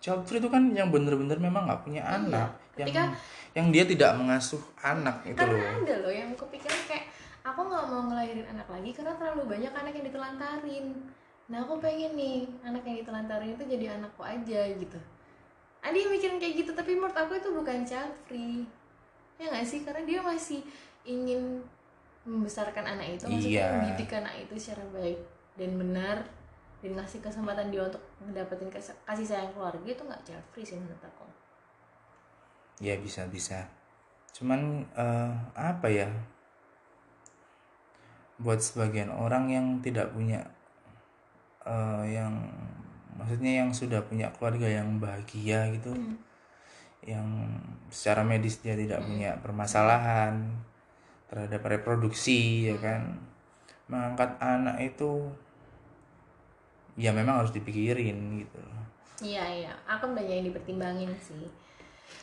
child 0.00 0.24
free 0.24 0.36
itu 0.36 0.48
kan 0.48 0.64
yang 0.70 0.88
bener-bener 0.88 1.36
memang 1.36 1.64
nggak 1.64 1.82
punya 1.82 2.00
Iya, 2.00 2.16
anak 2.18 2.48
ketika- 2.72 2.96
yang 2.96 3.10
yang 3.50 3.66
dia 3.68 3.84
tidak 3.84 4.10
mengasuh 4.14 4.62
anak 4.78 5.20
itu 5.22 5.36
karena 5.36 5.58
loh. 5.58 5.80
ada 5.80 5.94
loh 6.00 6.12
yang 6.12 6.30
kepikiran 6.32 6.80
kayak 6.86 7.04
aku 7.42 7.60
nggak 7.62 7.84
mau 7.84 8.02
ngelahirin 8.06 8.46
anak 8.48 8.66
lagi 8.66 8.90
karena 8.90 9.12
terlalu 9.14 9.42
banyak 9.46 9.72
anak 9.72 9.92
yang 9.92 10.06
ditelantarin. 10.06 10.86
Nah 11.46 11.58
aku 11.60 11.74
pengen 11.78 12.14
nih 12.14 12.36
anak 12.62 12.82
yang 12.82 12.96
ditelantarin 12.96 13.52
itu 13.52 13.64
jadi 13.66 13.86
anakku 13.92 14.22
aja 14.22 14.60
gitu. 14.70 14.98
Ada 15.80 15.96
yang 15.96 16.10
mikirin 16.10 16.38
kayak 16.38 16.54
gitu 16.58 16.70
tapi 16.72 16.94
menurut 16.94 17.12
aku 17.12 17.32
itu 17.34 17.50
bukan 17.50 17.82
child 17.82 18.14
free 18.22 18.64
ya 19.36 19.48
nggak 19.48 19.64
sih? 19.64 19.82
Karena 19.82 20.02
dia 20.02 20.20
masih 20.20 20.60
ingin 21.02 21.64
membesarkan 22.22 22.84
anak 22.86 23.06
itu 23.10 23.24
maksudnya 23.26 23.50
Iya. 23.58 23.68
mendidik 23.74 24.10
anak 24.12 24.34
itu 24.38 24.54
secara 24.54 24.84
baik 24.90 25.18
dan 25.56 25.70
benar 25.74 26.16
dan 26.80 26.96
ngasih 26.96 27.20
kesempatan 27.20 27.68
dia 27.68 27.84
untuk 27.84 28.00
mendapatkan 28.24 28.68
kasih 28.72 29.26
sayang 29.28 29.52
keluarga 29.52 29.84
itu 29.84 30.00
nggak 30.00 30.24
free 30.52 30.64
sih 30.64 30.80
menurut 30.80 31.04
aku. 31.04 31.28
Ya 32.80 32.96
bisa 32.96 33.28
bisa. 33.28 33.68
Cuman 34.32 34.88
eh, 34.96 35.32
apa 35.52 35.86
ya? 35.92 36.08
Buat 38.40 38.64
sebagian 38.64 39.12
orang 39.12 39.52
yang 39.52 39.66
tidak 39.84 40.08
punya 40.16 40.40
eh, 41.68 42.16
yang 42.16 42.32
maksudnya 43.12 43.60
yang 43.60 43.70
sudah 43.76 44.00
punya 44.08 44.32
keluarga 44.32 44.64
yang 44.64 44.96
bahagia 44.96 45.68
gitu 45.76 45.92
Hmm. 45.92 46.16
yang 47.00 47.28
secara 47.88 48.20
medis 48.20 48.60
dia 48.60 48.76
tidak 48.76 49.00
punya 49.00 49.32
permasalahan 49.40 50.36
terhadap 51.28 51.60
reproduksi 51.64 52.72
ya 52.72 52.76
kan? 52.80 53.20
Mengangkat 53.92 54.36
anak 54.40 54.80
itu 54.80 55.28
ya 56.98 57.10
memang 57.14 57.44
harus 57.44 57.52
dipikirin 57.54 58.42
gitu. 58.42 58.62
Iya 59.20 59.44
iya, 59.66 59.72
aku 59.84 60.10
banyak 60.10 60.42
yang 60.42 60.46
dipertimbangin 60.48 61.12
sih. 61.20 61.44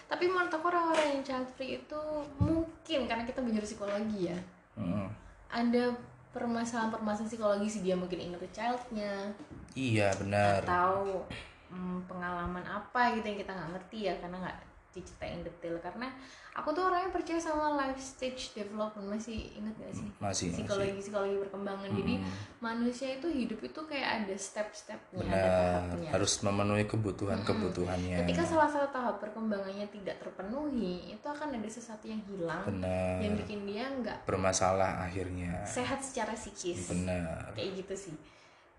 Tapi 0.07 0.25
menurut 0.25 0.49
aku 0.49 0.71
orang-orang 0.71 1.19
yang 1.19 1.21
child 1.21 1.47
free 1.53 1.77
itu 1.77 2.01
mungkin 2.41 3.05
karena 3.05 3.23
kita 3.27 3.43
belajar 3.43 3.63
psikologi 3.63 4.31
ya, 4.31 4.39
Mm. 4.77 5.09
ada 5.49 5.89
permasalahan-permasalahan 6.37 7.29
psikologi 7.33 7.67
sih 7.67 7.81
dia 7.81 7.97
mungkin 7.97 8.21
inner 8.21 8.37
childnya 8.53 9.33
iya 9.73 10.13
benar 10.21 10.61
atau 10.61 11.25
mm, 11.73 12.05
pengalaman 12.05 12.61
apa 12.61 13.17
gitu 13.17 13.25
yang 13.25 13.39
kita 13.41 13.51
nggak 13.57 13.71
ngerti 13.73 13.99
ya 14.05 14.13
karena 14.21 14.37
nggak 14.45 14.57
diceritain 14.97 15.45
detail. 15.45 15.77
Karena 15.77 16.09
aku 16.57 16.73
tuh 16.73 16.89
orangnya 16.89 17.13
percaya 17.13 17.37
sama 17.37 17.77
life 17.77 18.01
stage 18.01 18.57
development. 18.57 19.13
Masih 19.13 19.53
inget 19.53 19.77
gak 19.77 19.93
sih? 19.93 20.09
Masih 20.17 20.45
masih. 20.49 20.65
Psikologi 20.65 20.93
psikologi 20.97 21.37
perkembangan. 21.45 21.89
Jadi 21.93 22.13
Mm. 22.17 22.33
manusia 22.57 23.07
itu 23.13 23.27
hidup 23.29 23.59
itu 23.61 23.79
kayak 23.85 24.09
ada 24.25 24.35
step-stepnya 24.35 25.29
ada 25.29 25.49
tahapnya. 25.53 26.09
Harus 26.09 26.33
memenuhi 26.41 26.85
kebutuhan 26.89 27.39
kebutuhannya 27.45 28.25
ketika 28.25 28.43
salah 28.43 28.65
satu 28.65 28.89
tahap 28.89 29.21
perkembangannya 29.21 29.85
tidak 29.93 30.17
terpenuhi 30.17 31.13
itu 31.13 31.27
akan 31.29 31.53
ada 31.53 31.69
sesuatu 31.69 32.09
yang 32.09 32.19
hilang 32.25 32.65
benar. 32.65 33.21
yang 33.21 33.33
bikin 33.37 33.59
dia 33.69 33.85
nggak 33.87 34.25
bermasalah 34.25 35.05
akhirnya. 35.05 35.61
sehat 35.63 36.01
secara 36.01 36.33
psikis. 36.33 36.89
Benar. 36.89 37.53
Kayak 37.53 37.85
gitu 37.85 38.09
sih. 38.09 38.15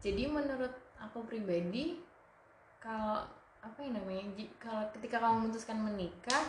Jadi 0.03 0.27
menurut 0.27 0.75
aku 0.99 1.23
pribadi 1.27 1.99
kalau 2.79 3.23
apa 3.63 3.79
yang 3.83 3.95
namanya? 3.99 4.25
Kalau 4.63 4.85
ketika 4.95 5.17
kamu 5.23 5.35
memutuskan 5.47 5.79
menikah 5.83 6.45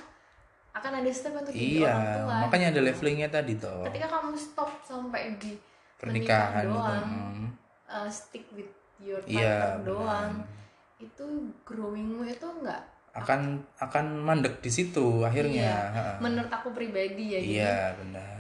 akan 0.69 0.91
ada 1.01 1.11
step 1.11 1.33
untuk 1.33 1.53
jadi 1.53 1.81
iya 1.81 1.91
orang 1.91 2.13
tua. 2.13 2.35
makanya 2.45 2.67
ada 2.69 2.81
gitu. 2.81 2.87
levelingnya 2.93 3.29
tadi 3.33 3.53
toh. 3.57 3.83
Ketika 3.89 4.07
kamu 4.07 4.33
stop 4.37 4.69
sampai 4.85 5.35
di 5.41 5.51
pernikahan 5.97 6.63
menikah 6.63 6.63
itu 6.63 6.69
doang, 6.69 7.07
mm. 7.09 7.47
uh, 7.89 8.09
stick 8.09 8.45
with 8.53 8.71
your 9.01 9.21
iya 9.25 9.75
partner 9.75 9.85
doang 9.87 10.31
benar. 10.45 11.03
itu 11.03 11.25
growingmu 11.65 12.21
itu 12.27 12.47
nggak 12.47 12.81
akan 13.17 13.57
akan 13.81 14.05
mandek 14.21 14.61
di 14.61 14.69
situ 14.71 15.25
akhirnya. 15.25 15.89
Iya, 15.89 16.21
menurut 16.21 16.51
aku 16.53 16.69
pribadi 16.71 17.35
ya 17.35 17.39
iya 17.41 17.77
benar. 17.97 18.37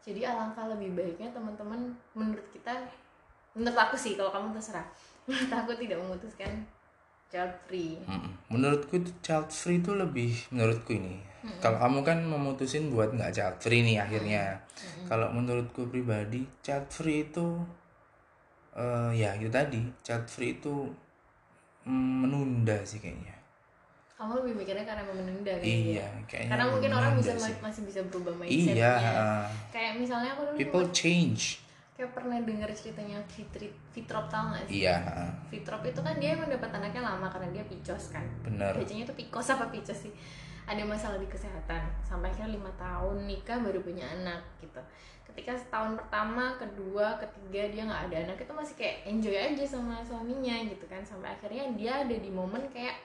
jadi 0.00 0.32
alangkah 0.32 0.68
lebih 0.68 0.96
baiknya 0.96 1.28
teman-teman 1.32 1.92
menurut 2.16 2.44
kita 2.52 2.72
menurut 3.56 3.78
aku 3.78 3.96
sih 3.96 4.14
kalau 4.14 4.30
kamu 4.30 4.54
terserah. 4.56 4.86
Menurut 5.28 5.52
aku 5.52 5.72
tidak 5.78 6.00
memutuskan 6.00 6.50
child 7.30 7.54
free. 7.70 7.94
Mm-mm. 8.04 8.32
menurutku 8.50 8.98
itu 8.98 9.10
child 9.22 9.48
free 9.54 9.78
itu 9.78 9.94
lebih 9.94 10.34
menurutku 10.50 10.92
ini. 10.98 11.22
Kalau 11.62 11.80
kamu 11.80 12.04
kan 12.04 12.18
memutusin 12.20 12.92
buat 12.92 13.16
nggak 13.16 13.32
child 13.32 13.56
free 13.62 13.80
nih 13.86 13.96
akhirnya. 14.02 14.60
Kalau 15.08 15.32
menurutku 15.32 15.88
pribadi 15.88 16.44
child 16.60 16.90
free 16.90 17.24
itu 17.24 17.46
eh 18.76 19.10
ya 19.16 19.38
itu 19.38 19.48
tadi. 19.48 19.80
Child 20.02 20.26
free 20.26 20.58
itu 20.58 20.90
mm, 21.86 22.14
menunda 22.26 22.76
sih 22.84 22.98
kayaknya. 23.00 23.38
Kamu 24.20 24.44
lebih 24.44 24.52
mikirnya 24.60 24.84
karena 24.84 25.00
mau 25.08 25.16
menunda 25.16 25.48
kan 25.48 25.64
iya 25.64 26.04
kayaknya 26.28 26.50
karena 26.52 26.64
mungkin 26.68 26.90
orang 26.92 27.12
bisa 27.16 27.32
sih. 27.40 27.56
masih 27.64 27.82
bisa 27.88 28.00
berubah 28.04 28.36
mindsetnya. 28.36 28.76
iya 28.76 29.48
kayak 29.72 29.96
misalnya 29.96 30.36
aku 30.36 30.44
dulu 30.44 30.56
people 30.60 30.84
change 30.92 31.64
kayak 32.00 32.16
pernah 32.16 32.40
dengar 32.40 32.72
ceritanya 32.72 33.20
Fitri 33.28 33.68
Fitrop 33.92 34.32
tau 34.32 34.56
gak 34.56 34.64
sih? 34.72 34.88
Iya. 34.88 35.28
Fitrop 35.52 35.84
itu 35.84 36.00
kan 36.00 36.16
dia 36.16 36.32
emang 36.32 36.48
dapat 36.48 36.72
anaknya 36.72 37.04
lama 37.04 37.28
karena 37.28 37.60
dia 37.60 37.64
picos 37.68 38.08
kan. 38.08 38.24
Benar 38.40 38.72
bacanya 38.72 39.04
tuh 39.04 39.16
pikos 39.20 39.52
apa 39.52 39.68
picos 39.68 40.08
sih? 40.08 40.12
Ada 40.64 40.80
masalah 40.88 41.20
di 41.20 41.28
kesehatan. 41.28 41.84
Sampai 42.00 42.32
akhirnya 42.32 42.56
lima 42.56 42.72
tahun 42.80 43.28
nikah 43.28 43.60
baru 43.60 43.84
punya 43.84 44.08
anak 44.16 44.40
gitu. 44.64 44.80
Ketika 45.28 45.52
setahun 45.52 46.00
pertama 46.00 46.56
kedua 46.56 47.20
ketiga 47.20 47.68
dia 47.68 47.82
nggak 47.84 48.02
ada 48.08 48.16
anak 48.32 48.38
itu 48.40 48.52
masih 48.56 48.74
kayak 48.80 48.96
enjoy 49.04 49.36
aja 49.36 49.64
sama 49.68 50.00
suaminya 50.00 50.56
gitu 50.64 50.88
kan. 50.88 51.04
Sampai 51.04 51.36
akhirnya 51.36 51.68
dia 51.76 51.92
ada 52.08 52.16
di 52.16 52.32
momen 52.32 52.64
kayak 52.72 52.96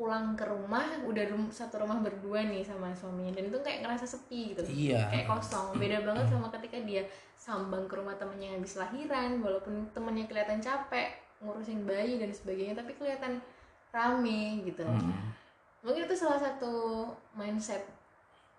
pulang 0.00 0.32
ke 0.32 0.42
rumah 0.42 0.80
udah 1.02 1.24
rum- 1.28 1.52
satu 1.52 1.76
rumah 1.76 2.00
berdua 2.00 2.40
nih 2.42 2.64
sama 2.64 2.88
suaminya 2.90 3.36
dan 3.36 3.44
itu 3.46 3.58
kayak 3.60 3.84
ngerasa 3.84 4.08
sepi 4.08 4.56
gitu 4.56 4.64
iya 4.64 5.04
kayak 5.06 5.28
kosong 5.28 5.76
beda 5.76 6.00
banget 6.00 6.24
sama 6.26 6.48
ketika 6.50 6.80
dia 6.80 7.04
sambang 7.36 7.84
ke 7.84 7.94
rumah 7.94 8.16
temennya 8.16 8.48
yang 8.48 8.58
habis 8.58 8.74
lahiran 8.74 9.30
walaupun 9.38 9.92
temennya 9.92 10.24
kelihatan 10.24 10.56
capek 10.58 11.12
ngurusin 11.38 11.84
bayi 11.84 12.16
dan 12.16 12.30
sebagainya 12.30 12.72
tapi 12.74 12.92
kelihatan 12.94 13.44
rame 13.90 14.42
gitu 14.62 14.80
Mm. 14.82 15.12
mungkin 15.80 16.04
itu 16.04 16.14
salah 16.14 16.36
satu 16.38 17.04
mindset 17.34 17.84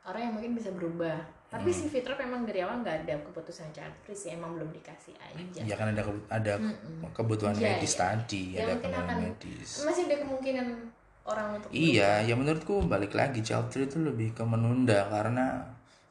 orang 0.03 0.21
yang 0.23 0.33
mungkin 0.33 0.53
bisa 0.53 0.69
berubah 0.69 1.17
tapi 1.47 1.67
Hmm. 1.67 1.75
si 1.75 1.85
Fitrop 1.87 2.15
memang 2.17 2.41
dari 2.41 2.61
awal 2.61 2.79
nggak 2.79 2.97
ada 3.01 3.15
keputusan 3.23 3.69
child 3.69 3.91
free 3.99 4.15
sih 4.15 4.31
emang 4.31 4.55
belum 4.55 4.71
dikasih 4.71 5.13
aja 5.19 5.61
ya 5.63 5.75
kan 5.75 5.89
ada 5.89 6.01
ada 6.27 6.53
Mm-mm. 6.55 7.11
kebutuhan 7.11 7.53
Iya, 7.53 7.75
medis 7.75 7.91
iya. 7.91 7.99
tadi 7.99 8.43
Ya, 8.51 8.59
ada 8.63 8.73
kebutuhan 8.77 9.05
akan- 9.05 9.19
medis 9.27 9.69
masih 9.81 10.03
ada 10.05 10.15
kemungkinan 10.19 10.67
orang 11.25 11.57
untuk 11.57 11.69
Iya, 11.69 12.25
ya 12.25 12.33
menurutku 12.33 12.85
balik 12.85 13.13
lagi 13.13 13.45
free 13.45 13.85
itu 13.85 14.01
lebih 14.01 14.33
ke 14.33 14.43
menunda 14.45 15.05
karena 15.09 15.61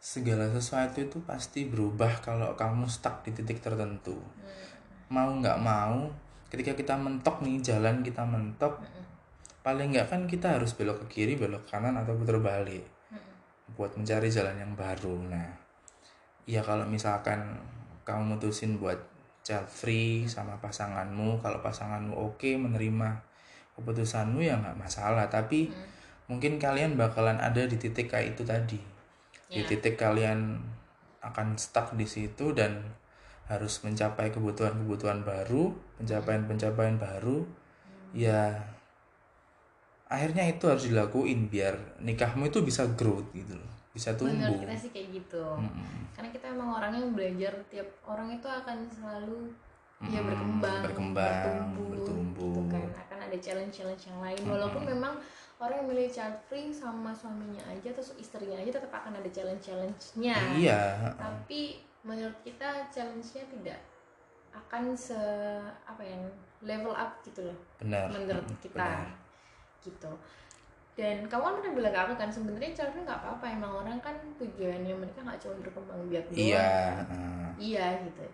segala 0.01 0.49
sesuatu 0.49 1.03
itu 1.05 1.21
pasti 1.27 1.69
berubah 1.69 2.25
kalau 2.25 2.57
kamu 2.57 2.89
stuck 2.89 3.21
di 3.27 3.37
titik 3.37 3.61
tertentu. 3.61 4.17
Mau 5.11 5.29
nggak 5.29 5.59
mau, 5.61 6.09
ketika 6.49 6.73
kita 6.73 6.95
mentok 6.97 7.43
nih 7.45 7.61
jalan 7.61 8.01
kita 8.01 8.23
mentok, 8.25 8.81
paling 9.61 9.93
nggak 9.93 10.09
kan 10.09 10.25
kita 10.25 10.57
harus 10.57 10.73
belok 10.73 11.05
ke 11.05 11.21
kiri, 11.21 11.35
belok 11.37 11.69
ke 11.69 11.77
kanan 11.77 12.01
atau 12.01 12.17
putar 12.17 12.41
balik 12.41 12.87
buat 13.77 13.93
mencari 13.95 14.33
jalan 14.33 14.57
yang 14.59 14.73
baru. 14.75 15.15
Nah, 15.31 15.49
ya 16.49 16.65
kalau 16.65 16.89
misalkan 16.89 17.61
kamu 18.03 18.37
mutusin 18.37 18.81
buat 18.81 18.99
child 19.45 19.69
free 19.69 20.27
sama 20.27 20.59
pasanganmu, 20.59 21.39
kalau 21.45 21.61
pasanganmu 21.61 22.17
oke 22.17 22.51
menerima 22.57 23.30
keputusanmu 23.79 24.41
ya 24.43 24.59
nggak 24.59 24.79
masalah. 24.79 25.27
Tapi 25.31 25.71
mungkin 26.31 26.63
kalian 26.63 26.95
bakalan 26.95 27.39
ada 27.39 27.67
di 27.67 27.75
titik 27.75 28.11
kayak 28.11 28.39
itu 28.39 28.43
tadi, 28.47 28.79
di 29.51 29.61
Ya. 29.61 29.67
titik 29.67 29.99
kalian 29.99 30.63
akan 31.21 31.59
stuck 31.59 31.93
di 31.99 32.07
situ 32.07 32.55
dan 32.55 32.81
harus 33.51 33.83
mencapai 33.83 34.31
kebutuhan-kebutuhan 34.31 35.27
baru, 35.27 35.75
pencapaian-pencapaian 35.99 37.03
baru, 37.03 37.43
ya 38.15 38.55
akhirnya 40.11 40.47
itu 40.51 40.67
harus 40.67 40.87
dilakuin 40.87 41.47
biar 41.47 41.75
nikahmu 42.03 42.51
itu 42.51 42.63
bisa 42.67 42.87
growth 42.99 43.31
gitu 43.35 43.55
loh, 43.55 43.71
bisa 43.95 44.15
tumbuh. 44.15 44.35
menurut 44.35 44.67
kita 44.67 44.75
sih 44.75 44.91
kayak 44.91 45.09
gitu 45.23 45.45
Mm-mm. 45.59 46.11
karena 46.15 46.29
kita 46.35 46.47
emang 46.51 46.71
orangnya 46.75 47.03
belajar 47.11 47.55
tiap 47.71 47.87
orang 48.07 48.35
itu 48.35 48.47
akan 48.51 48.79
selalu 48.91 49.55
ya 50.09 50.21
berkembang, 50.25 50.81
berkembang, 50.81 51.37
bertumbuh, 51.77 51.89
bertumbuh. 51.93 52.55
gitu 52.57 52.61
kan 52.73 52.83
akan 53.05 53.19
ada 53.29 53.37
challenge 53.37 53.73
challenge 53.77 54.05
yang 54.09 54.19
lain. 54.25 54.41
Walaupun 54.49 54.83
memang 54.89 55.15
orang 55.61 55.85
yang 55.85 55.89
milih 55.93 56.09
child 56.09 56.37
free 56.49 56.73
sama 56.73 57.13
suaminya 57.13 57.61
aja 57.69 57.93
terus 57.93 58.17
istrinya 58.17 58.57
aja 58.57 58.81
tetap 58.81 58.89
akan 58.89 59.13
ada 59.21 59.29
challenge 59.29 59.61
challenge-nya 59.61 60.37
iya 60.57 61.13
tapi 61.21 61.85
menurut 62.01 62.33
kita 62.41 62.89
challenge-nya 62.89 63.45
tidak 63.53 63.79
akan 64.57 64.97
se 64.97 65.21
apa 65.85 66.01
ya 66.01 66.17
level 66.65 66.97
up 66.97 67.21
gitu 67.23 67.45
loh 67.45 67.59
benar. 67.77 68.09
menurut 68.09 68.45
Mm, 68.49 68.59
kita. 68.65 68.81
benar. 68.81 69.07
gitu. 69.85 70.13
Dan 70.99 71.25
kamu 71.29 71.41
kan 71.41 71.55
pernah 71.61 71.73
bilang 71.73 71.93
ke 71.97 72.01
aku 72.05 72.15
kan 72.21 72.31
sebenarnya 72.33 72.73
child 72.77 72.93
free 72.97 73.05
nggak 73.05 73.21
apa-apa 73.21 73.47
emang 73.53 73.73
orang 73.85 73.99
kan 74.01 74.17
tujuannya 74.37 74.93
mereka 74.97 75.25
nggak 75.25 75.39
cuma 75.45 75.55
berkembang 75.61 76.01
biak 76.09 76.25
doang. 76.33 76.41
Iya 76.41 76.69
heeh. 77.05 77.47
iya 77.61 77.87
gitu 78.05 78.25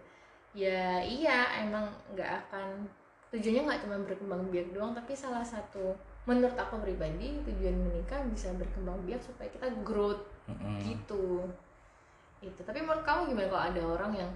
ya 0.56 1.04
iya 1.04 1.60
emang 1.60 1.84
nggak 2.16 2.48
akan 2.48 2.88
tujuannya 3.28 3.68
nggak 3.68 3.82
cuma 3.84 3.96
berkembang 4.08 4.42
biak 4.48 4.72
doang 4.72 4.96
tapi 4.96 5.12
salah 5.12 5.44
satu 5.44 5.92
menurut 6.24 6.56
aku 6.56 6.80
pribadi 6.80 7.38
tujuan 7.44 7.76
menikah 7.76 8.24
bisa 8.32 8.50
berkembang 8.56 8.96
biak 9.04 9.20
supaya 9.20 9.46
kita 9.52 9.68
growth 9.84 10.24
Mm-mm. 10.48 10.80
gitu. 10.82 11.44
Itu 12.40 12.60
tapi 12.64 12.80
menurut 12.80 13.04
kamu 13.04 13.36
gimana 13.36 13.46
kalau 13.52 13.64
ada 13.68 13.82
orang 13.84 14.12
yang 14.16 14.32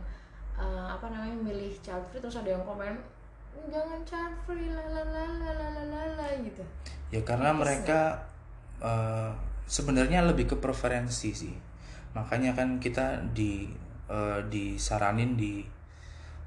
eh, 0.61 0.87
apa 0.87 1.09
namanya 1.09 1.41
milih 1.41 1.73
child 1.81 2.05
free 2.13 2.21
terus 2.21 2.39
ada 2.39 2.53
yang 2.53 2.63
komen 2.69 2.95
jangan 3.73 4.01
child 4.05 4.37
free 4.45 4.71
lalalalalala 4.71 6.29
gitu. 6.45 6.63
Ya 7.11 7.25
karena 7.25 7.51
Etis 7.57 7.61
mereka 7.65 8.01
eh, 8.85 9.33
sebenarnya 9.67 10.23
lebih 10.29 10.53
ke 10.53 10.57
preferensi 10.61 11.33
sih. 11.33 11.57
Makanya 12.15 12.55
kan 12.55 12.79
kita 12.79 13.19
di 13.33 13.67
eh, 14.07 14.41
disaranin 14.47 15.35
di 15.35 15.80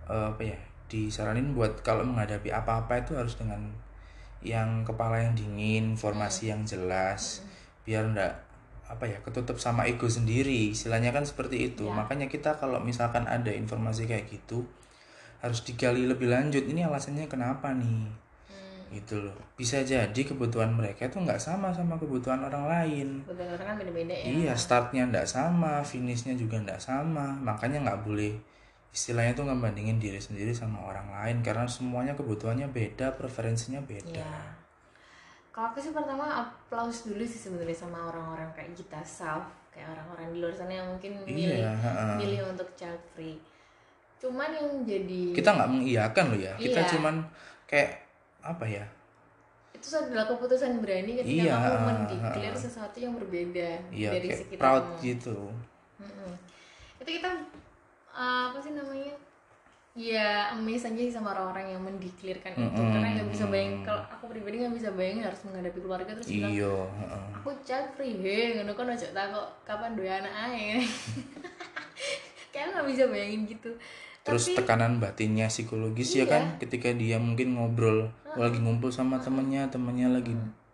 eh, 0.09 0.27
apa 0.33 0.41
ya 0.43 0.57
disaranin 0.91 1.57
buat 1.57 1.81
kalau 1.81 2.05
menghadapi 2.05 2.53
apa-apa 2.53 3.01
itu 3.01 3.17
harus 3.17 3.33
dengan 3.39 3.73
yang 4.43 4.83
kepala 4.83 5.23
yang 5.23 5.33
dingin 5.33 5.95
informasi 5.95 6.51
yang 6.51 6.67
jelas 6.67 7.41
biar 7.87 8.11
ndak 8.11 8.43
apa 8.83 9.07
ya 9.07 9.17
ketutup 9.23 9.57
sama 9.57 9.87
ego 9.89 10.05
sendiri. 10.05 10.69
Istilahnya 10.75 11.15
kan 11.15 11.25
seperti 11.25 11.73
itu. 11.73 11.89
Ya. 11.89 11.95
makanya 11.95 12.27
kita 12.29 12.59
kalau 12.59 12.77
misalkan 12.83 13.25
ada 13.25 13.49
informasi 13.49 14.05
kayak 14.05 14.29
gitu 14.29 14.67
harus 15.41 15.65
digali 15.65 16.05
lebih 16.05 16.29
lanjut. 16.29 16.63
Ini 16.63 16.87
alasannya 16.87 17.25
kenapa 17.25 17.73
nih? 17.73 18.07
Hmm. 18.51 18.93
gitu 18.93 19.17
loh. 19.23 19.33
Bisa 19.57 19.81
jadi 19.81 20.21
kebutuhan 20.21 20.69
mereka 20.69 21.09
itu 21.09 21.17
nggak 21.17 21.41
sama 21.41 21.73
sama 21.73 21.97
kebutuhan 21.97 22.43
orang 22.45 22.69
lain. 22.69 23.07
Betul 23.25 23.49
orang 23.49 23.73
kan 23.73 23.75
beda-beda 23.81 24.13
ya. 24.13 24.25
Iya 24.29 24.53
startnya 24.53 25.09
nggak 25.09 25.25
sama 25.25 25.81
finishnya 25.81 26.37
juga 26.37 26.61
nggak 26.61 26.79
sama. 26.79 27.33
Makanya 27.41 27.81
nggak 27.81 28.05
boleh 28.05 28.37
istilahnya 28.93 29.33
tuh 29.33 29.43
ngebandingin 29.43 29.97
diri 29.97 30.17
sendiri 30.17 30.53
sama 30.53 30.77
orang 30.83 31.09
lain 31.11 31.41
karena 31.41 31.65
semuanya 31.65 32.13
kebutuhannya 32.13 32.69
beda 32.69 33.13
preferensinya 33.13 33.81
beda 33.81 34.13
Iya. 34.15 34.41
Kalau 35.49 35.69
aku 35.69 35.77
sih 35.77 35.91
pertama 35.91 36.25
applause 36.39 37.03
dulu 37.03 37.21
sih 37.21 37.37
sebenarnya 37.39 37.73
sama 37.75 38.07
orang-orang 38.07 38.49
kayak 38.51 38.73
kita 38.73 38.97
self, 39.03 39.45
kayak 39.69 39.85
orang-orang 39.87 40.29
di 40.29 40.37
luar 40.39 40.49
sana 40.51 40.73
yang 40.73 40.87
mungkin 40.87 41.13
milih 41.23 41.57
iya 41.59 41.69
heeh. 41.71 42.13
milih 42.17 42.39
untuk 42.47 42.69
child 42.73 42.97
free. 43.11 43.37
Cuman 44.17 44.49
yang 44.49 44.81
jadi 44.81 45.23
kita 45.31 45.49
nggak 45.51 45.69
mengiyakan 45.69 46.25
loh 46.29 46.39
ya 46.39 46.53
kita 46.55 46.79
Iya. 46.79 46.89
cuman 46.89 47.15
kayak 47.65 47.91
apa 48.41 48.65
ya 48.67 48.85
itu 49.73 49.89
adalah 49.91 50.25
keputusan 50.25 50.79
berani 50.79 51.11
ketika 51.17 51.43
Iya, 51.43 51.55
kamu 51.55 51.79
mendeklar 51.83 52.55
sesuatu 52.55 52.97
yang 52.97 53.13
berbeda 53.13 53.69
iya 53.91 54.09
dari 54.11 54.29
sekitar 54.31 54.57
proud 54.57 54.85
kamu. 54.87 55.01
gitu 55.03 55.37
Mm-mm. 55.99 56.31
Itu 56.97 57.09
kita 57.11 57.29
uh, 58.13 58.49
apa 58.49 58.57
sih 58.57 58.71
namanya? 58.71 59.13
Ya 59.93 60.49
amazed 60.49 60.89
aja 60.89 60.97
sih 60.99 61.13
sama 61.13 61.37
orang-orang 61.37 61.69
yang 61.69 61.81
mendeklirkan 61.81 62.49
itu 62.51 62.65
Mm-mm. 62.65 62.89
karena 62.89 63.13
nggak 63.13 63.29
bisa 63.29 63.45
bayangin 63.45 63.85
kalau 63.85 64.01
aku 64.03 64.25
pribadi 64.25 64.55
nggak 64.57 64.73
bisa 64.73 64.89
bayangin 64.89 65.21
harus 65.21 65.41
menghadapi 65.45 65.79
keluarga 65.79 66.11
terus 66.11 66.25
bilang 66.25 66.49
iyo 66.49 66.73
heeh. 66.89 67.21
aku 67.37 67.49
child 67.61 67.93
free 67.93 68.17
he 68.17 68.37
ngono 68.57 68.73
kan 68.73 68.89
ojo 68.89 69.05
takut 69.13 69.45
kapan 69.61 69.93
dua 69.93 70.11
anak 70.17 70.33
ae 70.49 70.81
kayak 72.51 72.73
nggak 72.73 72.87
bisa 72.89 73.03
bayangin 73.05 73.41
gitu 73.45 73.69
terus 74.23 74.43
Tapi- 74.47 74.57
tekanan 74.57 74.97
batinnya 74.97 75.45
psikologis 75.45 76.09
ya 76.09 76.23
Iya. 76.23 76.25
kan 76.25 76.43
ketika 76.57 76.89
dia 76.89 77.21
mungkin 77.21 77.53
ngobrol 77.53 78.09
lagi 78.33 78.57
ngumpul 78.57 78.89
sama 78.89 79.21
temennya 79.21 79.69
temennya 79.69 80.09
lagi 80.09 80.33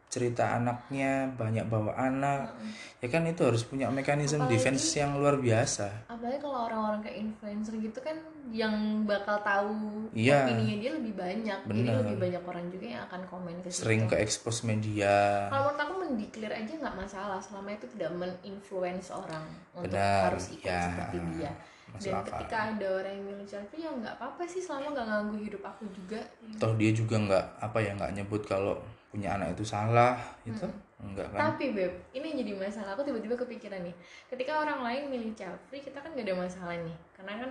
cerita 0.10 0.58
anaknya 0.58 1.30
banyak 1.32 1.63
bawa 1.63 1.93
anak 1.93 2.58
ya 2.98 3.08
kan 3.08 3.24
itu 3.24 3.45
harus 3.45 3.62
punya 3.62 3.88
mekanisme 3.88 4.41
Apalagi- 4.41 4.58
defense 4.58 4.86
yang 4.91 5.13
luar 5.15 5.38
biasa 5.38 6.10
apalagi 6.10 6.38
kalau 6.38 6.65
orang-orang 6.65 7.00
kayak 7.00 7.17
influencer 7.22 7.74
gitu 7.78 8.00
kan 8.00 8.17
yang 8.50 8.74
bakal 9.06 9.38
tahu 9.39 10.10
Iya. 10.12 10.50
opininya 10.50 10.76
dia 10.76 10.91
lebih 10.91 11.13
banyak 11.13 11.60
jadi 11.62 11.69
Bener. 11.69 11.95
lebih 12.02 12.17
banyak 12.19 12.43
orang 12.43 12.65
juga 12.67 12.86
yang 12.89 13.02
akan 13.06 13.22
komen 13.24 13.56
ke 13.62 13.69
situ. 13.69 13.86
sering 13.86 14.04
ke 14.04 14.15
expose 14.17 14.65
media 14.65 15.45
kalau 15.48 15.69
menurut 15.69 15.80
aku 15.80 15.93
mendeklar 16.02 16.52
aja 16.52 16.74
nggak 16.76 16.95
masalah 16.98 17.38
selama 17.38 17.69
itu 17.72 17.86
tidak 17.89 18.10
meninfluence 18.12 19.08
orang 19.10 19.45
untuk 19.72 19.93
Benar, 19.93 20.34
harus 20.34 20.45
ikut 20.50 20.65
ya. 20.65 20.82
seperti 20.84 21.17
dia 21.32 21.52
Masuk 21.89 22.06
dan 22.06 22.13
akal. 22.15 22.30
ketika 22.36 22.58
ada 22.67 22.88
orang 22.95 23.13
yang 23.15 23.26
milih 23.28 23.48
free 23.48 23.82
ya 23.82 23.89
nggak 23.91 24.13
apa-apa 24.15 24.43
sih 24.45 24.62
selama 24.62 24.88
nggak 24.91 25.08
ganggu 25.08 25.36
hidup 25.39 25.63
aku 25.63 25.84
juga 25.89 26.19
toh 26.58 26.74
dia 26.74 26.91
juga 26.91 27.15
nggak 27.17 27.45
apa 27.60 27.78
ya 27.80 27.91
nggak 27.93 28.12
nyebut 28.15 28.41
kalau 28.43 28.78
punya 29.10 29.36
anak 29.36 29.58
itu 29.58 29.65
salah 29.65 30.13
gitu 30.45 30.69
enggak 31.00 31.26
kan 31.32 31.56
Tapi 31.56 31.72
beb, 31.74 31.93
ini 32.12 32.26
yang 32.36 32.38
jadi 32.43 32.54
masalah. 32.60 32.91
Aku 32.93 33.08
tiba-tiba 33.08 33.34
kepikiran 33.34 33.82
nih. 33.88 33.95
Ketika 34.28 34.60
orang 34.60 34.84
lain 34.84 35.08
milih 35.08 35.32
child 35.32 35.56
free, 35.72 35.80
kita 35.80 35.95
kan 36.04 36.12
gak 36.12 36.28
ada 36.28 36.36
masalah 36.36 36.76
nih. 36.76 36.98
Karena 37.15 37.34
kan 37.39 37.50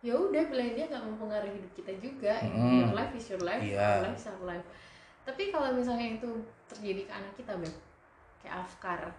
ya 0.00 0.16
udah 0.16 0.42
pilihan 0.48 0.72
dia 0.72 0.86
nggak 0.88 1.04
mempengaruhi 1.04 1.52
hidup 1.60 1.72
kita 1.76 1.92
juga. 2.00 2.40
Mm. 2.48 2.88
Your 2.88 2.96
life 2.96 3.12
is 3.12 3.26
your 3.28 3.42
life, 3.44 3.60
Iya. 3.60 3.76
our 3.76 4.02
life 4.08 4.16
is 4.16 4.26
our 4.26 4.42
life. 4.48 4.66
Tapi 5.28 5.42
kalau 5.52 5.68
misalnya 5.76 6.16
itu 6.16 6.30
terjadi 6.64 7.02
ke 7.04 7.12
anak 7.12 7.32
kita 7.36 7.52
beb, 7.60 7.74
kayak 8.40 8.64
Afkar, 8.64 9.12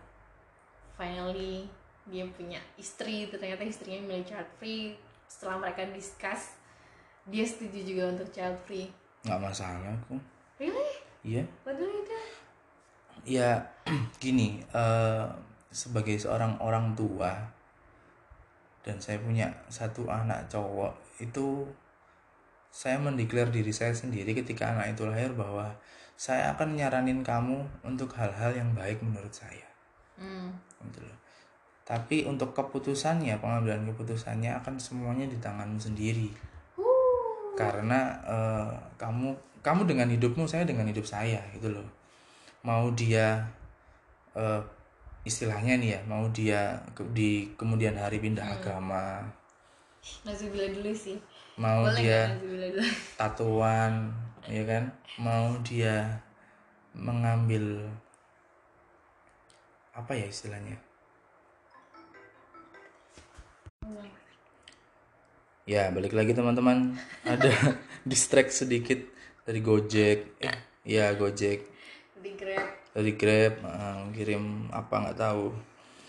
finally 0.98 1.70
dia 2.10 2.26
punya 2.34 2.58
istri, 2.76 3.30
ternyata 3.30 3.62
istrinya 3.62 4.02
milih 4.02 4.26
child 4.26 4.50
free. 4.58 4.98
Setelah 5.30 5.62
mereka 5.62 5.86
discuss, 5.94 6.58
dia 7.30 7.46
setuju 7.46 7.80
juga 7.86 8.04
untuk 8.18 8.34
child 8.34 8.58
free. 8.66 8.90
nggak 9.20 9.36
masalah 9.38 9.94
aku 10.00 10.16
Really? 10.58 10.89
Iya 11.30 11.44
Padahal 11.62 11.94
itu 11.94 12.18
ya 13.30 13.62
gini 14.24 14.66
eh, 14.74 15.26
sebagai 15.70 16.18
seorang 16.18 16.58
orang 16.58 16.98
tua 16.98 17.38
dan 18.82 18.98
saya 18.98 19.22
punya 19.22 19.46
satu 19.70 20.10
anak 20.10 20.50
cowok 20.50 20.98
itu 21.22 21.68
saya 22.74 22.98
mendeklar 22.98 23.54
diri 23.54 23.70
saya 23.70 23.94
sendiri 23.94 24.34
ketika 24.34 24.74
anak 24.74 24.98
itu 24.98 25.06
lahir 25.06 25.30
bahwa 25.38 25.70
saya 26.18 26.54
akan 26.58 26.74
nyaranin 26.78 27.22
kamu 27.22 27.66
untuk 27.86 28.12
hal-hal 28.18 28.52
yang 28.56 28.74
baik 28.74 28.98
menurut 29.06 29.32
saya 29.32 29.68
hmm. 30.18 30.50
gitu 30.90 31.06
loh. 31.06 31.18
tapi 31.86 32.26
untuk 32.26 32.58
keputusannya 32.58 33.38
pengambilan 33.38 33.86
keputusannya 33.94 34.58
akan 34.58 34.82
semuanya 34.82 35.30
di 35.30 35.38
tanganmu 35.38 35.78
sendiri 35.78 36.34
Huh. 36.80 37.60
karena 37.60 38.16
eh, 38.24 38.72
kamu 38.96 39.36
kamu 39.60 39.88
dengan 39.90 40.08
hidupmu 40.10 40.46
saya 40.48 40.64
dengan 40.64 40.88
hidup 40.88 41.04
saya 41.06 41.40
gitu 41.56 41.70
loh. 41.72 41.88
Mau 42.64 42.92
dia 42.96 43.44
eh, 44.36 44.62
istilahnya 45.28 45.76
nih 45.80 45.90
ya 45.96 46.00
mau 46.08 46.26
dia 46.32 46.80
ke- 46.96 47.08
di 47.12 47.52
kemudian 47.60 47.96
hari 48.00 48.20
pindah 48.24 48.46
agama. 48.60 49.24
Nazubillah 50.24 50.72
dulu 50.76 50.92
sih. 50.96 51.20
Mau 51.60 51.84
Boleh 51.88 52.00
dia 52.00 52.20
dulu? 52.40 52.80
tatuan 53.20 54.16
ya 54.48 54.64
kan? 54.64 54.84
Mau 55.20 55.60
dia 55.64 56.24
mengambil 56.96 57.84
apa 59.92 60.16
ya 60.16 60.26
istilahnya? 60.32 60.80
Ya 65.70 65.92
balik 65.94 66.18
lagi 66.18 66.34
teman-teman. 66.34 66.98
Ada 67.28 67.52
distract 68.10 68.56
sedikit 68.56 68.98
dari 69.50 69.66
Gojek. 69.66 70.38
Eh 70.38 70.58
ya 70.86 71.10
Gojek. 71.18 71.66
Di 72.22 72.38
Grab. 72.38 72.94
Dari 72.94 73.12
Grab 73.18 73.54
eh, 73.66 74.00
kirim 74.14 74.70
apa 74.70 74.94
nggak 75.10 75.18
tahu. 75.18 75.50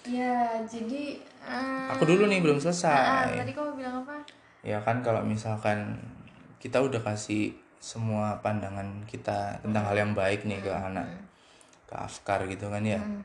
Ya 0.04 0.60
jadi 0.68 1.16
eh, 1.48 1.88
aku 1.88 2.04
dulu 2.04 2.28
nih 2.28 2.44
belum 2.44 2.60
selesai. 2.60 3.40
Tadi 3.40 3.56
kamu 3.56 3.80
bilang 3.80 4.04
apa? 4.04 4.20
ya 4.60 4.76
kan 4.84 5.00
kalau 5.00 5.24
misalkan 5.24 5.96
kita 6.60 6.84
udah 6.84 7.00
kasih 7.00 7.56
semua 7.80 8.36
pandangan 8.44 9.08
kita 9.08 9.56
tentang 9.64 9.88
hal 9.88 9.96
yang 9.96 10.12
baik 10.12 10.44
nih 10.44 10.60
ke 10.60 10.68
anak 10.68 11.08
ke 11.88 11.96
Afkar 11.96 12.44
gitu 12.44 12.68
kan 12.68 12.84
ya. 12.84 13.00
Hmm. 13.00 13.24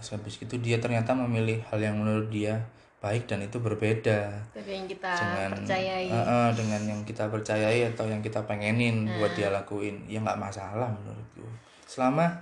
Habis 0.00 0.40
itu 0.40 0.56
dia 0.56 0.80
ternyata 0.80 1.12
memilih 1.12 1.60
hal 1.68 1.84
yang 1.84 2.00
menurut 2.00 2.32
dia 2.32 2.64
baik 3.04 3.28
dan 3.28 3.44
itu 3.44 3.60
berbeda 3.60 4.32
Dari 4.56 4.80
yang 4.80 4.88
kita 4.88 5.12
dengan 5.12 5.50
percayai. 5.60 6.08
eh, 6.08 6.50
dengan 6.56 6.82
yang 6.88 7.00
kita 7.04 7.28
percayai 7.28 7.80
atau 7.92 8.08
yang 8.08 8.24
kita 8.24 8.40
pengenin 8.48 9.04
buat 9.20 9.36
dia 9.36 9.52
lakuin 9.52 10.08
ya 10.08 10.24
nggak 10.24 10.40
masalah 10.40 10.88
menurutku. 10.88 11.44
Selama 11.84 12.32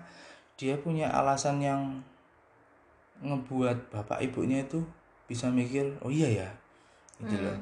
dia 0.55 0.79
punya 0.79 1.11
alasan 1.11 1.59
yang 1.59 1.83
ngebuat 3.27 3.91
bapak 3.91 4.23
ibunya 4.23 4.63
itu 4.63 4.79
bisa 5.27 5.51
mikir 5.51 5.99
oh 6.07 6.15
iya 6.15 6.47
ya 6.47 6.49
gitu 7.19 7.43
loh. 7.43 7.59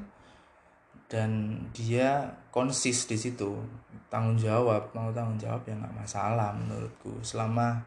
Dan 1.09 1.57
dia 1.73 2.29
konsis 2.53 3.09
di 3.09 3.17
situ 3.17 3.57
tanggung 4.13 4.37
jawab 4.37 4.93
mau 4.93 5.09
tanggung 5.09 5.41
jawab 5.41 5.65
ya 5.65 5.73
nggak 5.73 5.97
masalah 5.97 6.53
menurutku 6.53 7.17
selama 7.25 7.81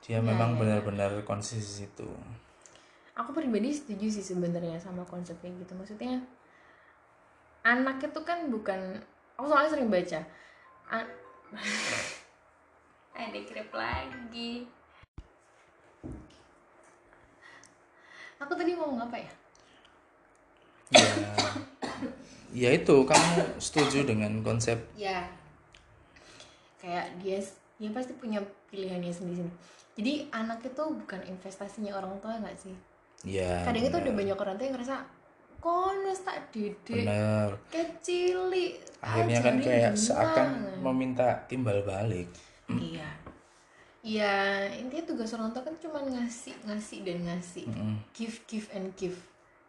dia 0.00 0.22
memang 0.22 0.56
benar-benar 0.56 1.12
konsis 1.28 1.84
itu 1.84 2.08
aku 3.18 3.34
pribadi 3.34 3.74
setuju 3.74 4.06
sih 4.06 4.22
sebenarnya 4.22 4.78
sama 4.78 5.02
konsep 5.02 5.34
kayak 5.42 5.58
gitu. 5.66 5.74
Maksudnya 5.74 6.22
anak 7.66 7.98
itu 7.98 8.20
kan 8.22 8.46
bukan 8.46 9.02
aku 9.34 9.50
soalnya 9.50 9.70
sering 9.74 9.90
baca. 9.90 10.22
Ada 13.18 13.40
krep 13.50 13.70
lagi. 13.74 14.70
Aku 18.38 18.54
tadi 18.54 18.78
mau 18.78 18.86
ngomong 18.86 19.10
apa 19.10 19.18
ya? 19.18 19.32
Ya 20.94 21.10
ya 22.70 22.70
itu 22.78 22.96
kamu 23.02 23.58
setuju 23.58 24.06
dengan 24.06 24.38
konsep? 24.46 24.78
Ya. 24.94 25.26
Kayak 26.78 27.18
dia 27.18 27.42
dia 27.82 27.90
pasti 27.90 28.14
punya 28.14 28.38
pilihannya 28.70 29.10
sendiri 29.10 29.50
jadi 29.98 30.30
anak 30.30 30.62
itu 30.62 30.82
bukan 30.82 31.20
investasinya 31.26 31.98
orang 31.98 32.14
tua 32.22 32.38
nggak 32.38 32.54
sih 32.54 32.74
ya 33.26 33.66
kadang 33.66 33.82
itu 33.82 33.90
benar. 33.90 34.04
udah 34.06 34.14
banyak 34.14 34.38
orang 34.38 34.54
tua 34.54 34.66
yang 34.66 34.74
ngerasa 34.78 34.96
kono 35.58 36.12
tak 36.22 36.38
didik 36.54 37.02
benar. 37.02 37.50
kecili 37.66 38.78
akhirnya 39.02 39.38
kan 39.42 39.56
kayak 39.58 39.92
gimana." 39.94 39.98
seakan 39.98 40.48
meminta 40.82 41.28
timbal 41.50 41.82
balik. 41.82 42.30
Iya. 42.70 43.08
Iya 43.98 44.70
intinya 44.78 45.04
tugas 45.10 45.34
orang 45.34 45.50
tua 45.50 45.66
kan 45.66 45.74
cuma 45.82 45.98
ngasih 45.98 46.54
ngasih 46.62 46.98
dan 47.02 47.18
ngasih. 47.26 47.66
Mm-mm. 47.66 47.98
give 48.14 48.38
give 48.46 48.70
and 48.70 48.94
give. 48.94 49.18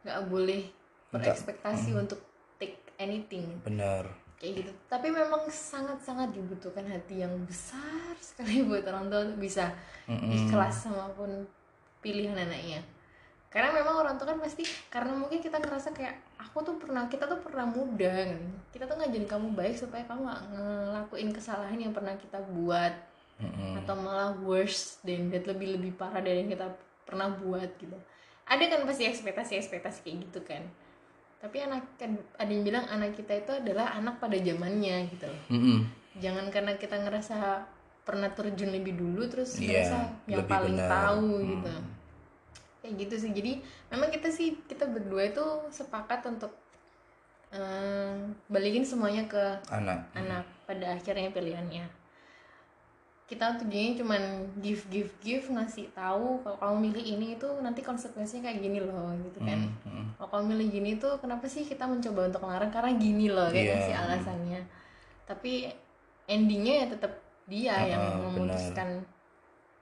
Nggak 0.06 0.22
boleh 0.30 0.62
berekspektasi 1.10 1.98
untuk 1.98 2.22
take 2.62 2.78
anything. 3.02 3.58
Benar. 3.66 4.06
Kayak 4.38 4.64
gitu. 4.64 4.72
Tapi 4.86 5.10
memang 5.10 5.50
sangat 5.50 5.98
sangat 6.06 6.30
dibutuhkan 6.32 6.86
hati 6.86 7.26
yang 7.26 7.34
besar 7.50 8.14
sekali 8.22 8.62
buat 8.70 8.86
orang 8.86 9.10
tua 9.10 9.26
untuk 9.26 9.42
bisa 9.42 9.74
Mm-mm. 10.06 10.30
ikhlas 10.30 10.86
sama 10.86 11.10
pun 11.18 11.50
pilihan 12.00 12.38
anaknya 12.38 12.80
karena 13.50 13.74
memang 13.74 13.96
orang 13.98 14.16
tua 14.16 14.30
kan 14.30 14.38
pasti 14.38 14.62
karena 14.88 15.12
mungkin 15.12 15.42
kita 15.42 15.58
ngerasa 15.58 15.90
kayak 15.90 16.16
aku 16.38 16.62
tuh 16.62 16.76
pernah 16.78 17.10
kita 17.10 17.26
tuh 17.26 17.42
pernah 17.42 17.66
muda 17.66 18.30
kan. 18.30 18.38
kita 18.70 18.86
tuh 18.86 18.96
ngajarin 18.96 19.26
kamu 19.26 19.48
baik 19.52 19.74
supaya 19.74 20.06
kamu 20.06 20.22
nggak 20.22 20.42
ngelakuin 20.54 21.30
kesalahan 21.34 21.80
yang 21.80 21.90
pernah 21.90 22.14
kita 22.14 22.38
buat 22.46 22.94
Mm-mm. 23.40 23.82
atau 23.82 23.96
malah 23.96 24.38
worse 24.38 25.02
dan 25.02 25.32
that 25.32 25.46
lebih 25.46 25.76
lebih 25.76 25.92
parah 25.96 26.22
dari 26.22 26.44
yang 26.44 26.52
kita 26.52 26.70
pernah 27.04 27.32
buat 27.32 27.74
gitu 27.78 27.98
ada 28.46 28.64
kan 28.66 28.86
pasti 28.86 29.06
ekspektasi 29.06 29.58
ekspektasi 29.58 30.00
kayak 30.04 30.18
gitu 30.30 30.40
kan 30.46 30.62
tapi 31.40 31.64
anak 31.64 31.88
kan 31.96 32.20
ada 32.36 32.52
yang 32.52 32.62
bilang 32.62 32.86
anak 32.86 33.16
kita 33.16 33.34
itu 33.34 33.52
adalah 33.56 33.96
anak 33.96 34.20
pada 34.20 34.38
zamannya 34.38 35.10
gitu 35.10 35.26
loh 35.26 35.42
Mm-mm. 35.50 35.80
jangan 36.20 36.52
karena 36.52 36.76
kita 36.76 37.00
ngerasa 37.00 37.66
pernah 38.04 38.30
terjun 38.30 38.70
lebih 38.70 38.94
dulu 38.94 39.26
terus 39.26 39.58
Iya, 39.58 39.86
ngerasa 39.88 39.98
yang 40.28 40.46
paling 40.46 40.78
benar. 40.78 40.90
tahu 40.92 41.30
Hmm. 41.34 41.50
gitu 41.50 41.74
kayak 42.90 43.06
gitu 43.06 43.16
sih. 43.22 43.32
Jadi 43.32 43.62
memang 43.94 44.10
kita 44.10 44.34
sih 44.34 44.58
kita 44.66 44.90
berdua 44.90 45.30
itu 45.30 45.46
sepakat 45.70 46.26
untuk 46.26 46.50
eh, 47.54 48.18
balikin 48.50 48.82
semuanya 48.82 49.30
ke 49.30 49.62
anak. 49.70 50.10
anak 50.18 50.46
pada 50.66 50.98
akhirnya 50.98 51.30
pilihannya. 51.30 51.86
Kita 53.30 53.62
tujuannya 53.62 53.94
cuman 53.94 54.22
give 54.58 54.90
give 54.90 55.14
give 55.22 55.46
ngasih 55.54 55.94
tahu 55.94 56.42
kalau 56.42 56.58
kamu 56.58 56.90
milih 56.90 57.06
ini 57.14 57.28
itu 57.38 57.46
nanti 57.62 57.86
konsekuensinya 57.86 58.50
kayak 58.50 58.58
gini 58.58 58.82
loh 58.82 59.14
gitu 59.22 59.38
kan. 59.46 59.70
Mm, 59.70 59.86
mm. 59.86 60.06
kalau 60.18 60.30
kamu 60.34 60.44
milih 60.58 60.68
gini 60.74 60.92
tuh 60.98 61.14
kenapa 61.22 61.46
sih 61.46 61.62
kita 61.62 61.86
mencoba 61.86 62.26
untuk 62.26 62.42
melarang 62.42 62.74
karena 62.74 62.98
gini 62.98 63.30
loh 63.30 63.46
kayak 63.54 63.66
Iya. 63.70 63.74
kasih 63.78 63.96
alasannya. 64.02 64.62
Tapi 65.30 65.70
endingnya 66.26 66.74
ya 66.82 66.86
tetap 66.90 67.14
dia 67.46 67.78
yang 67.86 68.02
Heeh, 68.02 68.18
memutuskan 68.34 68.90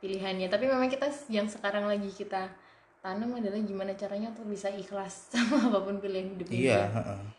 pilihannya. 0.04 0.48
Tapi 0.52 0.68
memang 0.68 0.92
kita 0.92 1.08
yang 1.32 1.48
sekarang 1.48 1.88
lagi 1.88 2.12
kita 2.12 2.52
tanam 3.00 3.30
adalah 3.32 3.60
gimana 3.60 3.94
caranya 3.94 4.34
untuk 4.34 4.50
bisa 4.50 4.68
ikhlas 4.68 5.14
sama 5.32 5.58
apa 5.64 5.80
pun 5.82 5.98
pilihan 5.98 6.28
hidup 6.34 6.48
iya 6.50 6.90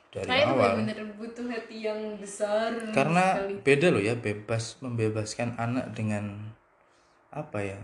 dari 0.09 0.25
Karena 0.25 0.49
awal. 0.49 0.81
benar-benar 0.81 0.99
butuh 1.21 1.47
hati 1.47 1.85
yang 1.85 2.01
besar 2.17 2.73
karena 2.91 3.37
sekali. 3.37 3.55
beda 3.61 3.87
loh 3.93 4.01
ya 4.01 4.15
bebas 4.17 4.81
membebaskan 4.81 5.53
anak 5.61 5.93
dengan 5.93 6.49
apa 7.29 7.61
ya 7.61 7.77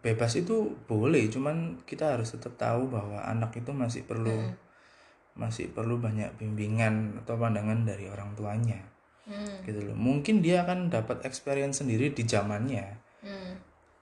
bebas 0.00 0.36
itu 0.36 0.76
boleh 0.84 1.28
cuman 1.28 1.80
kita 1.84 2.16
harus 2.16 2.36
tetap 2.36 2.56
tahu 2.56 2.88
bahwa 2.88 3.20
anak 3.20 3.56
itu 3.56 3.72
masih 3.72 4.04
perlu 4.04 4.32
Hmm. 4.32 4.56
masih 5.40 5.72
perlu 5.72 5.96
banyak 5.96 6.36
bimbingan 6.36 7.16
atau 7.24 7.38
pandangan 7.40 7.86
dari 7.86 8.10
orang 8.12 8.34
tuanya. 8.36 8.76
Hmm, 9.24 9.62
gitu 9.64 9.80
loh. 9.80 9.96
Mungkin 9.96 10.42
dia 10.44 10.66
akan 10.66 10.90
dapat 10.90 11.22
experience 11.24 11.80
sendiri 11.80 12.12
di 12.12 12.26
zamannya 12.26 12.98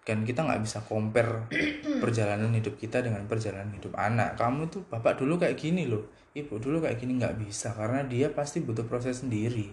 hmm, 0.08 0.24
kan 0.24 0.24
kita 0.24 0.40
nggak 0.48 0.62
bisa 0.64 0.78
compare 0.88 1.52
perjalanan 2.02 2.48
hidup 2.56 2.80
kita 2.80 3.04
dengan 3.04 3.28
perjalanan 3.28 3.76
hidup 3.76 3.92
anak 4.00 4.40
kamu 4.40 4.72
tuh 4.72 4.88
bapak 4.88 5.20
dulu 5.20 5.36
kayak 5.36 5.60
gini 5.60 5.84
loh 5.84 6.08
ibu 6.32 6.56
dulu 6.56 6.80
kayak 6.80 6.96
gini 6.96 7.20
nggak 7.20 7.36
bisa 7.36 7.76
karena 7.76 8.00
dia 8.08 8.32
pasti 8.32 8.64
butuh 8.64 8.88
proses 8.88 9.20
sendiri 9.20 9.68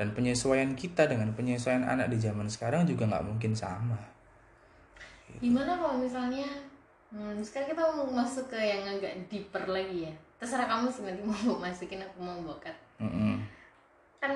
dan 0.00 0.16
penyesuaian 0.16 0.72
kita 0.72 1.04
dengan 1.04 1.36
penyesuaian 1.36 1.84
anak 1.84 2.08
di 2.08 2.18
zaman 2.20 2.48
sekarang 2.48 2.88
juga 2.88 3.04
nggak 3.04 3.24
mungkin 3.28 3.52
sama 3.52 4.16
Gimana 5.40 5.76
kalau 5.76 6.00
misalnya 6.00 6.48
hmm, 7.12 7.44
sekarang 7.44 7.76
kita 7.76 7.82
mau 7.92 8.08
masuk 8.08 8.48
ke 8.48 8.58
yang 8.58 8.84
agak 8.88 9.12
deeper 9.28 9.64
lagi 9.68 10.08
ya. 10.08 10.12
Terserah 10.40 10.68
kamu 10.68 10.88
sih 10.88 11.02
nanti 11.04 11.22
mau 11.24 11.56
masukin 11.64 12.00
aku 12.00 12.18
mau 12.24 12.38
bokat. 12.44 12.76
Mm-mm. 13.00 13.44
Kan 14.20 14.32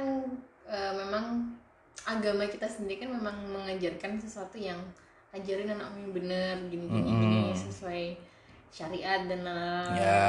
eh, 0.69 0.93
memang 0.97 1.57
agama 2.05 2.49
kita 2.49 2.65
sendiri 2.65 3.05
kan 3.05 3.11
memang 3.13 3.37
mengajarkan 3.53 4.17
sesuatu 4.17 4.57
yang 4.57 4.79
ajarin 5.31 5.71
anakmu 5.71 6.11
yang 6.11 6.15
benar 6.15 6.55
gini 6.67 6.87
gini 6.91 7.11
Mm-mm. 7.11 7.23
gini 7.23 7.43
sesuai 7.55 8.05
syariat 8.71 9.27
dan 9.31 9.47
lain-lain. 9.47 9.99
ya. 9.99 10.27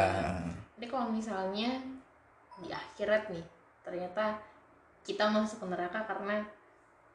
Jadi 0.77 0.85
kalau 0.89 1.09
misalnya 1.09 1.77
di 2.61 2.69
akhirat 2.69 3.29
nih 3.33 3.45
ternyata 3.81 4.37
kita 5.01 5.25
masuk 5.33 5.65
ke 5.65 5.67
neraka 5.73 5.99
karena 6.05 6.37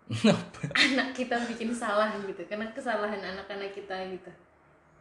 anak 0.87 1.09
kita 1.14 1.35
bikin 1.51 1.70
salah 1.75 2.14
gitu 2.22 2.42
karena 2.46 2.66
kesalahan 2.75 3.18
anak-anak 3.22 3.70
kita 3.75 3.94
gitu. 4.11 4.31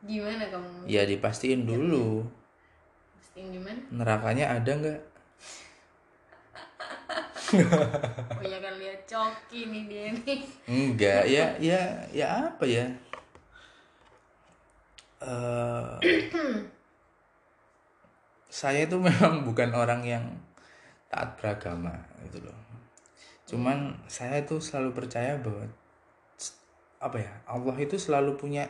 Gimana 0.06 0.45
kamu? 0.50 0.86
Ya 0.86 1.06
dipastiin 1.06 1.65
dulu. 1.65 2.26
Pastiin 3.17 3.50
gimana? 3.54 3.82
Nerakanya 3.89 4.58
ada 4.62 4.71
nggak 4.78 5.00
oh 7.53 8.43
ya 8.45 8.58
kan 8.58 8.73
lihat 8.81 9.01
coki 9.05 9.69
nih 9.69 9.84
dia 9.86 10.05
nih. 10.13 10.39
Enggak 10.65 11.23
ya 11.29 11.45
ya 11.62 11.81
ya 12.10 12.27
apa 12.49 12.65
ya? 12.65 12.86
Eh, 15.21 15.91
saya 18.49 18.88
itu 18.88 18.97
memang 18.97 19.45
bukan 19.45 19.69
orang 19.75 20.01
yang 20.01 20.25
taat 21.12 21.38
beragama 21.38 21.93
gitu 22.25 22.41
loh. 22.41 22.58
Cuman 23.45 23.93
saya 24.10 24.41
itu 24.41 24.58
selalu 24.58 24.95
percaya 24.97 25.38
bahwa 25.38 25.69
apa 26.97 27.17
ya 27.21 27.34
Allah 27.45 27.75
itu 27.77 27.99
selalu 28.01 28.34
punya 28.39 28.65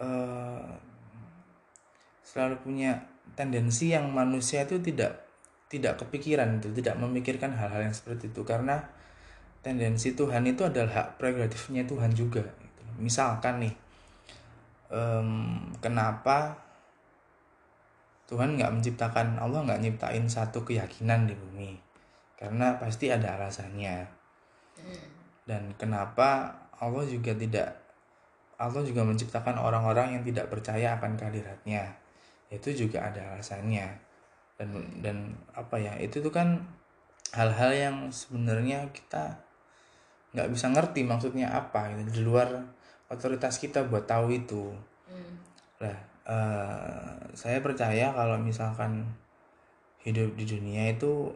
eh, 0.00 0.72
selalu 2.24 2.56
punya 2.64 3.04
tendensi 3.36 3.92
yang 3.92 4.08
manusia 4.08 4.64
itu 4.64 4.80
tidak 4.80 5.25
tidak 5.66 5.98
kepikiran 5.98 6.62
itu 6.62 6.70
tidak 6.78 6.94
memikirkan 7.02 7.50
hal-hal 7.54 7.90
yang 7.90 7.94
seperti 7.94 8.30
itu. 8.30 8.42
Karena 8.46 8.78
tendensi 9.66 10.14
Tuhan 10.14 10.46
itu 10.46 10.62
adalah 10.62 10.92
hak 11.02 11.08
prerogatifnya 11.18 11.82
Tuhan 11.82 12.14
juga 12.14 12.38
gitu. 12.38 12.82
misalkan 13.02 13.66
nih 13.66 13.74
em, 14.94 15.58
kenapa 15.82 16.54
Tuhan 18.30 18.54
nggak 18.54 18.70
menciptakan 18.78 19.42
Allah 19.42 19.66
nggak 19.66 19.82
nyiptain 19.82 20.26
satu 20.30 20.62
keyakinan 20.62 21.26
di 21.26 21.34
bumi? 21.34 21.78
Karena 22.38 22.78
pasti 22.78 23.10
ada 23.10 23.38
alasannya. 23.38 24.06
Dan 25.46 25.74
kenapa 25.78 26.54
Allah 26.78 27.06
juga 27.06 27.34
tidak 27.34 27.70
Allah 28.58 28.82
juga 28.82 29.06
menciptakan 29.06 29.62
orang-orang 29.62 30.18
yang 30.18 30.22
tidak 30.26 30.50
percaya 30.50 30.98
akan 30.98 31.14
kehadiratnya? 31.14 31.94
Itu 32.50 32.74
juga 32.74 33.06
ada 33.10 33.34
alasannya 33.34 34.05
dan 34.56 34.70
dan 35.04 35.16
apa 35.52 35.76
ya 35.76 35.92
itu 36.00 36.20
tuh 36.24 36.32
kan 36.32 36.64
hal-hal 37.36 37.72
yang 37.76 37.96
sebenarnya 38.08 38.88
kita 38.92 39.36
nggak 40.32 40.48
bisa 40.52 40.68
ngerti 40.72 41.00
maksudnya 41.04 41.52
apa 41.52 41.92
gitu 41.92 42.20
di 42.20 42.22
luar 42.24 42.48
otoritas 43.08 43.56
kita 43.56 43.84
buat 43.86 44.04
tahu 44.08 44.32
itu 44.32 44.72
Hmm. 45.06 45.38
lah 45.78 45.98
eh, 46.26 47.14
saya 47.38 47.62
percaya 47.62 48.10
kalau 48.10 48.34
misalkan 48.42 49.06
hidup 50.02 50.34
di 50.34 50.42
dunia 50.42 50.90
itu 50.90 51.30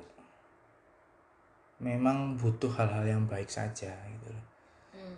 memang 1.79 2.35
butuh 2.35 2.75
hal-hal 2.75 3.07
yang 3.07 3.23
baik 3.31 3.47
saja 3.47 3.95
gitu 3.95 4.29
loh 4.35 4.45
Hmm. 4.91 5.17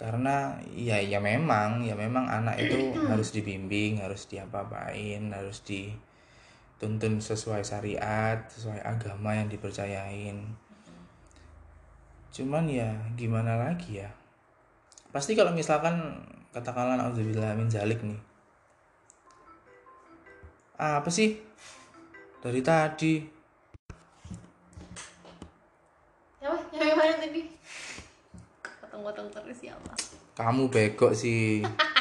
karena 0.00 0.56
ya 0.72 0.96
ya 0.98 1.20
memang 1.20 1.84
ya 1.84 1.92
memang 1.92 2.24
anak 2.26 2.56
itu 2.64 2.96
harus 2.96 3.28
dibimbing 3.30 4.00
harus 4.00 4.24
diapa-apain 4.24 5.20
harus 5.28 5.60
dituntun 6.84 7.16
sesuai 7.16 7.64
syariat 7.64 8.44
sesuai 8.52 8.84
agama 8.84 9.32
yang 9.32 9.48
dipercayain. 9.48 10.36
Cuman 12.28 12.68
ya 12.68 12.92
gimana 13.16 13.56
lagi 13.56 14.04
ya? 14.04 14.12
Pasti 15.08 15.32
kalau 15.32 15.56
misalkan 15.56 15.96
katakanlah 16.52 17.00
alhamdulillah 17.00 17.56
min 17.56 17.72
zalik 17.72 18.04
nih. 18.04 18.20
Apa 20.76 21.08
sih? 21.08 21.40
Dari 22.44 22.60
tadi. 22.60 23.24
Apa 26.44 26.84
yang 26.84 27.00
mana 27.00 27.16
tadi? 27.16 27.48
Potong-potong 28.60 29.32
terus 29.32 29.64
ya 29.64 29.72
Allah. 29.72 29.96
Kamu 30.36 30.68
bego 30.68 31.16
sih 31.16 31.64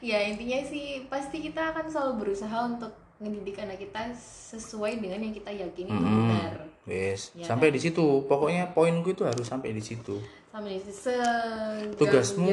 ya 0.00 0.18
intinya 0.24 0.60
sih 0.66 1.04
pasti 1.08 1.40
kita 1.40 1.72
akan 1.72 1.86
selalu 1.88 2.12
berusaha 2.26 2.58
untuk 2.66 2.92
ngedidik 3.16 3.56
anak 3.64 3.80
kita 3.80 4.12
sesuai 4.52 5.00
dengan 5.00 5.24
yang 5.24 5.32
kita 5.32 5.48
yakini 5.48 5.88
itu 5.88 6.04
Hmm. 6.04 6.28
benar. 6.28 6.54
Wes 6.86 7.32
Ya 7.32 7.48
sampai 7.48 7.72
di 7.72 7.80
situ. 7.80 8.28
Pokoknya 8.28 8.76
poinku 8.76 9.16
itu 9.16 9.24
harus 9.24 9.48
sampai 9.48 9.72
di 9.72 9.80
situ. 9.80 10.20
Seganjar 10.56 11.92
tugasmu 12.00 12.48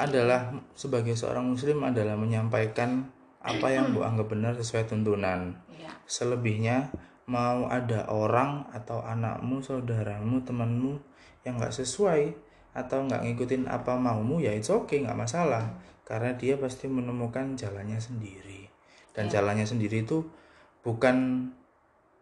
adalah 0.00 0.52
sebagai 0.72 1.12
seorang 1.12 1.52
muslim 1.52 1.84
adalah 1.84 2.16
menyampaikan 2.16 3.08
apa 3.44 3.68
yang 3.68 3.92
bu 3.92 4.04
anggap 4.04 4.32
benar 4.32 4.52
sesuai 4.56 4.88
tuntunan. 4.88 5.52
Ya. 5.76 5.92
Selebihnya 6.08 6.88
mau 7.28 7.68
ada 7.68 8.08
orang 8.08 8.68
atau 8.72 9.04
anakmu 9.04 9.60
saudaramu 9.60 10.40
temanmu 10.44 10.96
yang 11.44 11.58
nggak 11.58 11.74
sesuai 11.74 12.32
atau 12.72 13.04
nggak 13.04 13.20
ngikutin 13.28 13.68
apa 13.68 14.00
maumu 14.00 14.40
ya 14.40 14.54
it's 14.56 14.72
okay 14.72 15.04
nggak 15.04 15.18
masalah 15.18 15.68
karena 16.02 16.34
dia 16.34 16.58
pasti 16.58 16.90
menemukan 16.90 17.54
jalannya 17.54 17.98
sendiri. 17.98 18.68
Dan 19.12 19.28
jalannya 19.28 19.68
sendiri 19.68 20.02
itu 20.02 20.24
bukan 20.80 21.48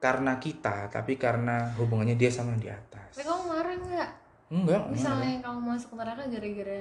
karena 0.01 0.41
kita 0.41 0.89
tapi 0.89 1.21
karena 1.21 1.71
hubungannya 1.77 2.17
dia 2.17 2.33
sama 2.33 2.57
yang 2.57 2.63
di 2.63 2.71
atas. 2.73 3.15
Tapi 3.15 3.25
kamu 3.25 3.43
marah 3.47 3.77
nggak? 3.77 4.11
Enggak 4.51 4.81
enggak. 4.89 4.97
Misalnya 4.97 5.33
kamu 5.45 5.59
masuk 5.77 5.91
neraka 5.95 6.25
gara-gara 6.27 6.81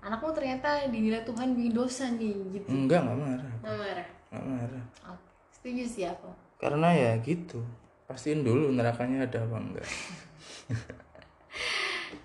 anakmu 0.00 0.30
ternyata 0.32 0.68
dinilai 0.88 1.22
Tuhan 1.26 1.56
bikin 1.56 1.72
dosa 1.74 2.04
nih 2.12 2.36
gitu. 2.54 2.68
Enggak 2.68 3.02
enggak 3.02 3.18
marah. 3.18 3.52
Nggak 3.64 3.76
marah? 3.76 4.08
Enggak 4.30 4.46
marah. 4.46 4.84
Oke, 5.12 5.28
setuju 5.56 5.84
sih 5.88 6.04
aku. 6.06 6.30
Karena 6.60 6.88
ya 6.94 7.12
gitu. 7.20 7.64
Pastiin 8.06 8.42
dulu 8.42 8.74
nerakanya 8.74 9.22
ada 9.22 9.46
apa 9.46 9.56
enggak 9.58 9.86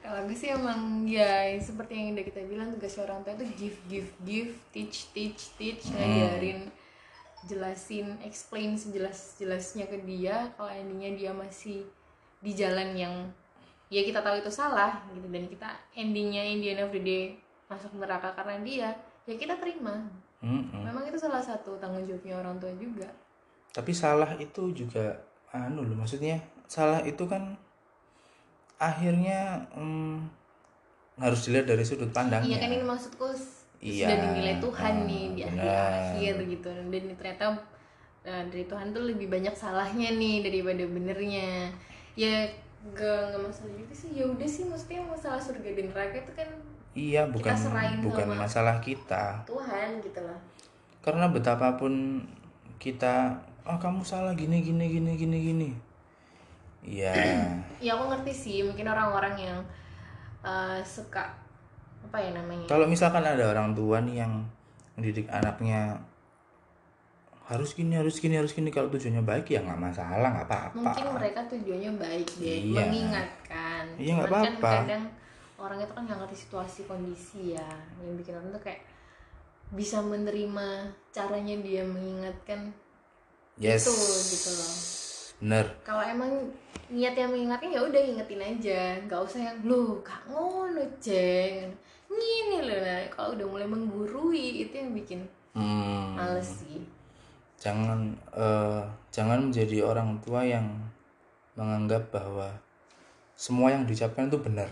kalau 0.06 0.22
gue 0.30 0.38
sih 0.38 0.54
emang 0.54 1.10
ya 1.10 1.50
seperti 1.58 1.98
yang 1.98 2.08
udah 2.14 2.26
kita 2.30 2.42
bilang 2.46 2.70
tugas 2.78 2.96
orang 3.02 3.26
tua 3.26 3.34
itu 3.34 3.46
give 3.58 3.78
give 3.90 4.10
give 4.22 4.52
teach 4.70 5.10
teach 5.12 5.52
teach 5.58 5.90
ngajarin 5.90 6.70
jelasin 7.46 8.18
explain 8.26 8.78
sejelas 8.78 9.38
jelasnya 9.38 9.86
ke 9.90 9.98
dia. 10.06 10.54
Kalau 10.58 10.70
endingnya 10.70 11.12
dia 11.18 11.32
masih 11.34 11.86
di 12.42 12.52
jalan 12.54 12.94
yang 12.94 13.14
ya 13.90 14.02
kita 14.02 14.22
tahu 14.22 14.42
itu 14.42 14.52
salah 14.54 15.02
gitu. 15.14 15.26
Dan 15.30 15.50
kita 15.50 15.70
endingnya 15.98 16.44
in 16.46 16.62
the 16.62 16.70
end 16.74 16.82
of 16.86 16.94
the 16.94 17.02
day 17.02 17.38
masuk 17.66 17.94
neraka 17.98 18.34
karena 18.38 18.62
dia 18.62 18.90
ya 19.26 19.34
kita 19.38 19.58
terima. 19.58 20.06
Mm-mm. 20.46 20.86
memang 20.86 21.02
itu 21.10 21.18
salah 21.18 21.42
satu 21.42 21.74
tanggung 21.82 22.06
jawabnya 22.06 22.38
orang 22.38 22.62
tua 22.62 22.70
juga. 22.78 23.10
Tapi 23.74 23.90
salah 23.98 24.38
itu 24.38 24.70
juga 24.78 25.18
anu 25.50 25.82
loh 25.82 25.98
maksudnya 25.98 26.38
salah 26.70 27.02
itu 27.02 27.26
kan 27.26 27.58
akhirnya 28.82 29.64
mm, 29.74 30.16
harus 31.20 31.48
dilihat 31.48 31.68
dari 31.70 31.84
sudut 31.88 32.12
pandangnya. 32.12 32.56
Iya 32.56 32.58
kan 32.60 32.70
ini 32.76 32.86
maksudku 32.86 33.28
Iya, 33.86 34.08
sudah 34.10 34.18
dinilai 34.18 34.56
Tuhan 34.58 34.94
ah, 34.98 35.06
nih 35.06 35.24
di 35.36 35.42
benar. 35.46 35.54
akhir-akhir 35.54 36.34
gitu 36.58 36.70
dan 36.74 37.06
ternyata 37.20 37.46
nah, 38.26 38.42
dari 38.50 38.66
Tuhan 38.66 38.88
tuh 38.96 39.04
lebih 39.06 39.28
banyak 39.30 39.54
salahnya 39.54 40.10
nih 40.18 40.42
daripada 40.42 40.84
benernya. 40.90 41.70
Ya 42.18 42.50
gak 42.96 43.20
nggak 43.30 43.42
masalah 43.46 43.74
juga 43.78 43.94
sih. 43.94 44.10
Ya 44.16 44.26
udah 44.26 44.48
sih 44.50 44.64
maksudnya 44.66 45.06
masalah 45.06 45.38
surga 45.38 45.70
dan 45.76 45.86
neraka 45.92 46.18
itu 46.24 46.34
kan 46.34 46.50
iya 46.96 47.28
bukan 47.28 47.52
serahin 47.54 48.00
bukan 48.02 48.26
sama- 48.32 48.42
masalah 48.48 48.76
kita. 48.82 49.44
Tuhan 49.46 50.00
gitu 50.02 50.22
lah 50.24 50.40
karena 51.06 51.30
betapapun 51.30 52.26
kita 52.82 53.30
ah 53.62 53.78
kamu 53.78 54.02
salah 54.02 54.34
gini 54.34 54.66
gini 54.66 54.90
gini 54.90 55.14
gini 55.14 55.38
gini 55.38 55.70
iya. 56.86 57.14
Ya 57.86 58.00
aku 58.00 58.08
ngerti 58.08 58.32
sih 58.32 58.58
mungkin 58.64 58.88
orang-orang 58.88 59.36
yang 59.36 59.60
uh, 60.46 60.80
suka 60.86 61.28
apa 62.06 62.18
ya 62.22 62.32
namanya? 62.32 62.70
Kalau 62.72 62.88
misalkan 62.88 63.26
ada 63.26 63.44
orang 63.52 63.76
tua 63.76 64.00
nih 64.00 64.24
yang 64.24 64.46
mendidik 64.96 65.28
anaknya 65.28 66.00
harus 67.46 67.78
gini 67.78 67.94
harus 67.94 68.18
gini 68.18 68.42
harus 68.42 68.58
gini 68.58 68.74
kalau 68.74 68.90
tujuannya 68.90 69.22
baik 69.22 69.54
ya 69.54 69.62
nggak 69.62 69.78
masalah 69.78 70.30
nggak 70.34 70.48
apa-apa. 70.50 70.78
Mungkin 70.82 71.06
mereka 71.14 71.40
tujuannya 71.46 71.92
baik 72.00 72.28
deh 72.42 72.58
Iya. 72.74 72.78
mengingatkan. 72.88 73.84
Iya, 74.00 74.12
nggak 74.18 74.30
kan 74.30 74.34
apa-apa. 74.34 74.72
kadang 74.82 75.04
orang 75.62 75.80
itu 75.82 75.94
kan 75.94 76.04
nggak 76.10 76.20
ngerti 76.26 76.38
situasi 76.48 76.80
kondisi 76.90 77.42
ya 77.54 77.70
yang 78.02 78.16
bikin 78.18 78.34
orang 78.38 78.50
tuh 78.56 78.64
kayak 78.66 78.82
bisa 79.74 79.98
menerima 80.00 80.94
caranya 81.10 81.56
dia 81.60 81.82
mengingatkan 81.82 82.70
yes. 83.58 83.88
itu 83.88 83.94
gitu 84.36 84.52
loh 84.62 84.74
bener. 85.44 85.66
Kalau 85.84 86.04
emang 86.04 86.32
niatnya 86.92 87.28
mengingatkan 87.28 87.74
ya 87.74 87.82
udah 87.84 88.02
ingetin 88.02 88.42
aja. 88.42 88.80
Nggak 89.06 89.22
usah 89.26 89.42
yang 89.52 89.58
lu 89.66 90.00
kak 90.06 90.22
ngono 90.30 90.84
ceng 91.02 91.74
gini 92.16 92.64
loh 92.64 92.80
nah 92.80 93.02
kalau 93.12 93.36
udah 93.36 93.48
mulai 93.50 93.68
menggurui 93.68 94.64
itu 94.64 94.74
yang 94.78 94.96
bikin 94.96 95.22
Hmm, 95.56 96.20
males 96.20 96.68
sih. 96.68 96.84
Jangan 97.64 98.12
eh, 98.36 98.84
jangan 99.08 99.48
menjadi 99.48 99.88
orang 99.88 100.20
tua 100.20 100.44
yang 100.44 100.68
menganggap 101.56 102.12
bahwa 102.12 102.52
semua 103.40 103.72
yang 103.72 103.88
diucapkan 103.88 104.28
itu 104.28 104.36
benar. 104.36 104.68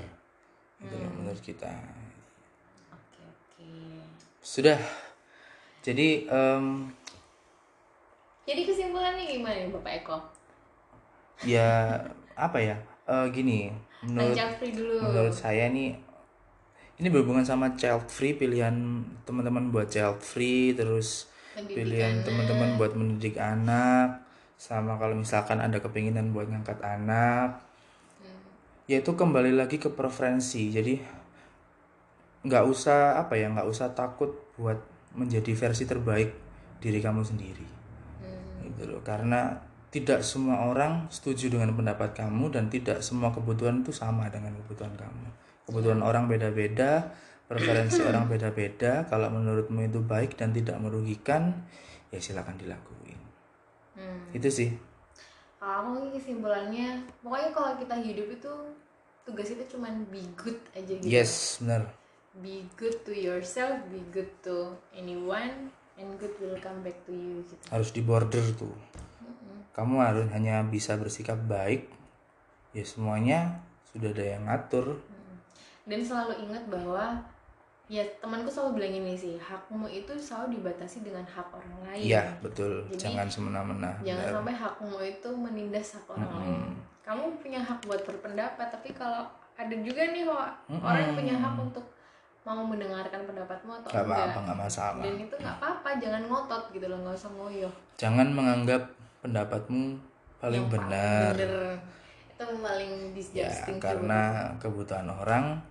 Gitu 0.83 0.91
loh, 0.99 1.11
menurut 1.15 1.39
kita. 1.39 1.71
Oke 2.91 3.23
oke. 3.23 3.63
Sudah. 4.43 4.75
Jadi 5.87 6.27
em, 6.27 6.91
jadi 8.43 8.61
kesimpulannya 8.67 9.23
gimana 9.23 9.55
nih 9.63 9.71
bapak 9.71 10.03
Eko 10.03 10.17
ya 11.43 11.99
apa 12.35 12.57
ya? 12.59 12.77
Eh, 13.03 13.27
gini 13.35 13.71
menurut 14.03 14.35
dulu. 14.59 14.99
menurut 14.99 15.31
saya 15.31 15.71
nih 15.71 15.95
ini 16.99 17.07
berhubungan 17.07 17.47
sama 17.47 17.71
child 17.79 18.11
free 18.11 18.35
pilihan 18.35 18.75
teman-teman 19.23 19.71
buat 19.71 19.87
child 19.87 20.19
free 20.19 20.75
terus 20.75 21.31
pilihan 21.55 22.23
teman-teman 22.23 22.75
buat 22.75 22.95
mendidik 22.95 23.39
anak 23.39 24.23
sama 24.63 24.95
kalau 24.95 25.11
misalkan 25.19 25.59
ada 25.59 25.83
kepinginan 25.83 26.31
buat 26.31 26.47
ngangkat 26.47 26.79
anak. 26.79 27.59
Yaitu 28.87 29.11
kembali 29.11 29.51
lagi 29.51 29.75
ke 29.75 29.91
preferensi. 29.91 30.71
Jadi 30.71 31.03
nggak 32.47 32.63
usah 32.67 33.19
apa 33.19 33.35
ya 33.35 33.51
nggak 33.51 33.67
usah 33.67 33.91
takut 33.91 34.31
buat 34.55 34.79
menjadi 35.19 35.51
versi 35.51 35.83
terbaik 35.83 36.31
diri 36.79 37.03
kamu 37.03 37.27
sendiri. 37.27 37.67
Gitu 38.63 38.87
loh. 38.87 39.03
Karena 39.03 39.51
tidak 39.93 40.25
semua 40.25 40.73
orang 40.73 41.05
setuju 41.13 41.53
dengan 41.53 41.69
pendapat 41.77 42.17
kamu 42.17 42.49
dan 42.49 42.65
tidak 42.73 43.05
semua 43.05 43.29
kebutuhan 43.29 43.85
itu 43.85 43.93
sama 43.93 44.25
dengan 44.33 44.57
kebutuhan 44.65 44.97
kamu. 44.97 45.29
Kebutuhan 45.69 46.01
orang 46.01 46.25
beda-beda 46.25 47.13
preferensi 47.45 48.01
orang 48.09 48.25
beda-beda. 48.25 49.05
Kalau 49.05 49.29
menurutmu 49.29 49.85
itu 49.85 50.01
baik 50.01 50.33
dan 50.33 50.49
tidak 50.49 50.81
merugikan 50.81 51.61
ya 52.09 52.17
silakan 52.17 52.57
dilakuin. 52.57 53.21
Hmm. 53.93 54.25
itu 54.33 54.49
sih. 54.49 54.69
Kalau 55.61 55.85
aku 55.85 55.89
mungkin 55.93 56.11
kesimpulannya 56.17 57.05
pokoknya 57.21 57.49
kalau 57.53 57.77
kita 57.77 57.95
hidup 58.01 58.27
itu 58.33 58.53
tugas 59.21 59.47
itu 59.53 59.63
cuman 59.77 60.09
be 60.09 60.25
good 60.33 60.57
aja 60.73 60.89
gitu. 60.97 61.05
Yes 61.05 61.61
benar. 61.61 61.85
Be 62.41 62.65
good 62.73 63.05
to 63.05 63.13
yourself 63.13 63.77
be 63.93 64.01
good 64.09 64.33
to 64.41 64.73
anyone 64.97 65.69
and 66.01 66.17
good 66.17 66.33
will 66.41 66.57
come 66.57 66.81
back 66.81 66.97
to 67.05 67.13
you 67.13 67.45
gitu. 67.45 67.61
Harus 67.69 67.93
di 67.93 68.01
border 68.01 68.41
tuh 68.57 68.73
kamu 69.73 69.95
harus 69.99 70.25
hanya 70.29 70.61
bisa 70.69 70.93
bersikap 70.95 71.37
baik. 71.49 71.89
Ya 72.73 72.85
semuanya 72.85 73.61
sudah 73.89 74.09
ada 74.13 74.25
yang 74.37 74.45
ngatur. 74.45 74.97
Dan 75.85 75.99
selalu 76.01 76.47
ingat 76.49 76.63
bahwa 76.69 77.21
ya 77.91 78.01
temanku 78.23 78.47
selalu 78.47 78.79
bilang 78.79 78.93
ini 79.03 79.13
sih 79.13 79.35
hakmu 79.35 79.85
itu 79.91 80.15
selalu 80.15 80.57
dibatasi 80.57 81.03
dengan 81.03 81.25
hak 81.27 81.51
orang 81.51 81.75
lain. 81.89 82.05
Iya 82.05 82.23
betul. 82.39 82.87
Jadi, 82.89 83.09
jangan 83.09 83.27
semena-mena 83.27 83.91
jangan 84.01 84.23
benar. 84.23 84.33
sampai 84.39 84.55
hakmu 84.55 84.97
itu 85.03 85.29
menindas 85.35 85.87
hak 85.99 86.05
orang 86.07 86.31
lain. 86.39 86.61
Kamu 87.03 87.23
punya 87.43 87.59
hak 87.59 87.83
buat 87.83 88.01
berpendapat 88.07 88.67
tapi 88.71 88.95
kalau 88.95 89.27
ada 89.53 89.75
juga 89.83 90.01
nih 90.09 90.23
kok 90.25 90.49
orang 90.81 91.01
yang 91.11 91.15
punya 91.19 91.35
hak 91.37 91.55
untuk 91.59 91.85
mau 92.43 92.59
mendengarkan 92.63 93.23
pendapatmu 93.23 93.71
atau 93.71 93.89
nggak 93.91 94.03
enggak. 94.03 94.19
apa-apa 94.19 94.39
nggak 94.43 94.59
masalah. 94.59 95.03
Dan 95.03 95.15
itu 95.19 95.35
nggak 95.39 95.55
apa-apa 95.59 95.89
jangan 95.99 96.23
ngotot 96.27 96.63
gitu 96.71 96.85
loh 96.87 96.97
nggak 97.03 97.15
usah 97.19 97.31
ngoyo. 97.35 97.69
Jangan 97.99 98.27
menganggap 98.31 98.83
pendapatmu 99.23 99.97
paling 100.43 100.67
Yang 100.67 100.73
benar. 100.75 101.31
bener 101.33 101.53
itu 102.33 102.43
paling 102.59 102.93
ya 103.31 103.49
karena 103.79 104.51
kebutuhan 104.59 105.07
orang 105.07 105.63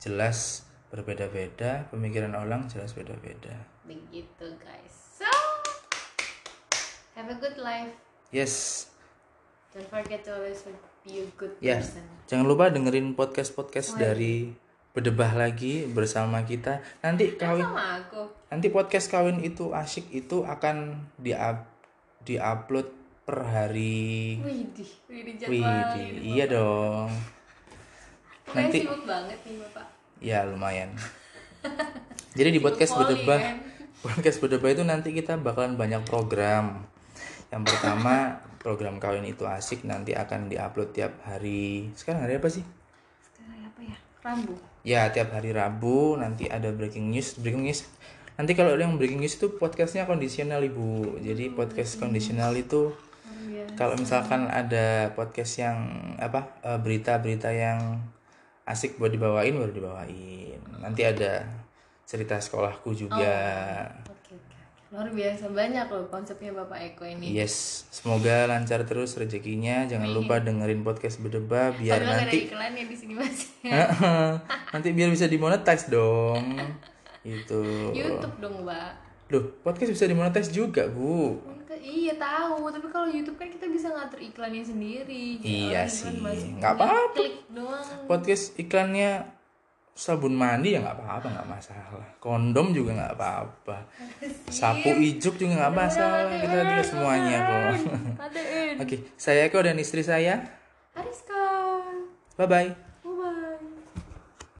jelas 0.00 0.64
berbeda-beda 0.88 1.84
pemikiran 1.92 2.32
orang 2.32 2.64
jelas 2.70 2.96
beda-beda. 2.96 3.52
Begitu 3.84 4.46
guys. 4.62 4.94
So 5.20 5.28
have 7.18 7.28
a 7.28 7.36
good 7.36 7.60
life. 7.60 7.92
Yes. 8.32 8.86
Don't 9.74 9.90
forget 9.90 10.22
to 10.24 10.38
always 10.38 10.62
be 11.02 11.20
a 11.20 11.26
good 11.34 11.50
Ya, 11.58 11.82
person. 11.82 12.06
jangan 12.30 12.46
lupa 12.46 12.70
dengerin 12.70 13.12
podcast-podcast 13.18 13.98
dari 13.98 14.54
Bedebah 14.94 15.34
lagi 15.34 15.90
bersama 15.90 16.46
kita. 16.46 16.78
Nanti 17.02 17.34
kawin 17.34 17.66
sama 17.66 17.98
aku. 17.98 18.30
Nanti 18.46 18.70
podcast 18.70 19.10
kawin 19.10 19.42
itu 19.42 19.74
asyik 19.74 20.06
itu 20.14 20.46
akan 20.46 21.02
di 21.18 21.34
diupload 22.24 22.88
per 23.24 23.38
hari. 23.44 24.36
Widih, 24.40 24.90
widih 25.08 25.34
jadwal 25.40 25.96
iya 26.20 26.44
dong. 26.44 27.08
Nanti- 28.52 28.84
sibuk 28.84 29.08
banget 29.08 29.40
nih 29.48 29.56
bapak 29.64 29.86
Ya 30.20 30.44
lumayan. 30.44 30.92
Jadi 32.36 32.48
di 32.56 32.60
podcast 32.60 32.96
kan? 32.96 33.56
podcast 34.04 34.36
Bedebah 34.40 34.70
itu 34.72 34.84
nanti 34.84 35.16
kita 35.16 35.40
bakalan 35.40 35.80
banyak 35.80 36.04
program. 36.04 36.84
Yang 37.48 37.62
pertama 37.72 38.40
program 38.60 38.96
kawin 39.00 39.24
itu 39.28 39.44
asik 39.48 39.84
nanti 39.84 40.12
akan 40.12 40.48
diupload 40.48 40.92
tiap 40.92 41.20
hari. 41.24 41.92
Sekarang 41.96 42.24
hari 42.24 42.36
apa 42.40 42.48
sih? 42.52 42.64
sekarang 43.24 43.68
apa 43.68 43.80
ya 43.80 43.96
Rambu 44.24 44.54
Ya 44.84 45.02
tiap 45.12 45.32
hari 45.32 45.52
Rabu 45.56 46.20
nanti 46.20 46.48
ada 46.48 46.68
breaking 46.72 47.08
news. 47.12 47.40
Breaking 47.40 47.64
news. 47.64 47.88
Nanti 48.34 48.52
kalau 48.58 48.74
yang 48.74 48.98
breaking 48.98 49.22
news 49.22 49.38
itu 49.38 49.54
podcastnya 49.62 50.10
kondisional 50.10 50.58
ibu. 50.66 51.18
Jadi 51.22 51.54
podcast 51.54 52.02
kondisional 52.02 52.50
itu 52.58 52.90
Luar 52.90 53.46
biasa. 53.46 53.74
kalau 53.78 53.94
misalkan 53.94 54.50
ada 54.50 55.14
podcast 55.14 55.62
yang 55.62 55.78
apa 56.18 56.58
eh, 56.66 56.78
berita-berita 56.82 57.54
yang 57.54 58.02
asik 58.66 58.98
buat 58.98 59.14
dibawain 59.14 59.54
baru 59.54 59.70
dibawain. 59.70 60.58
Nanti 60.82 61.06
ada 61.06 61.46
cerita 62.02 62.34
sekolahku 62.42 62.90
juga. 62.98 63.38
Oke, 64.02 64.34
oke. 64.34 64.56
Luar 64.90 65.08
biasa 65.14 65.54
banyak 65.54 65.86
loh 65.94 66.06
konsepnya 66.10 66.50
Bapak 66.58 66.78
Eko 66.90 67.06
ini. 67.06 67.38
Yes, 67.38 67.86
semoga 67.94 68.50
lancar 68.50 68.82
terus 68.82 69.14
rezekinya. 69.14 69.86
Jangan 69.86 70.10
lupa 70.10 70.42
dengerin 70.42 70.82
podcast 70.82 71.22
berdeba 71.22 71.70
biar 71.70 72.02
Padahal 72.02 72.26
nanti 72.26 72.50
iklannya 72.50 72.82
di 72.90 72.96
sini 72.98 73.14
mas. 73.14 73.46
nanti 74.74 74.88
biar 74.90 75.06
bisa 75.14 75.30
dimonetize 75.30 75.86
dong. 75.86 76.42
Itu. 77.24 77.60
YouTube 77.96 78.36
dong 78.38 78.62
mbak. 78.62 78.92
Loh, 79.32 79.44
podcast 79.64 79.90
bisa 79.96 80.04
dimonetize 80.04 80.52
juga, 80.52 80.84
Bu. 80.92 81.40
Iya 81.84 82.16
tahu, 82.16 82.72
tapi 82.72 82.86
kalau 82.88 83.08
YouTube 83.08 83.36
kan 83.36 83.48
kita 83.50 83.68
bisa 83.68 83.92
ngatur 83.92 84.16
iklannya 84.16 84.64
sendiri. 84.64 85.40
Iya 85.44 85.84
sih, 85.84 86.16
nggak 86.16 86.72
apa-apa. 86.80 87.12
Klik 87.12 87.44
doang. 87.52 87.84
Podcast 88.08 88.56
iklannya 88.56 89.24
sabun 89.94 90.34
mandi 90.34 90.74
ya 90.74 90.80
nggak 90.80 90.96
apa-apa, 90.96 91.26
nggak 91.28 91.48
masalah. 91.48 92.08
Kondom 92.18 92.72
juga 92.72 92.96
nggak 92.96 93.12
apa-apa. 93.20 93.76
Sapu 94.48 94.96
ijuk 94.96 95.36
juga 95.36 95.60
nggak 95.60 95.74
masalah. 95.76 96.28
Kita 96.40 96.56
juga 96.64 96.84
semuanya 96.84 97.36
kok. 97.44 97.64
Oke, 98.84 98.96
saya 99.20 99.48
Eko 99.48 99.60
dan 99.60 99.76
istri 99.76 100.00
saya. 100.00 100.40
Ariska. 100.96 101.44
Bye 102.40 102.48
bye. 102.48 102.93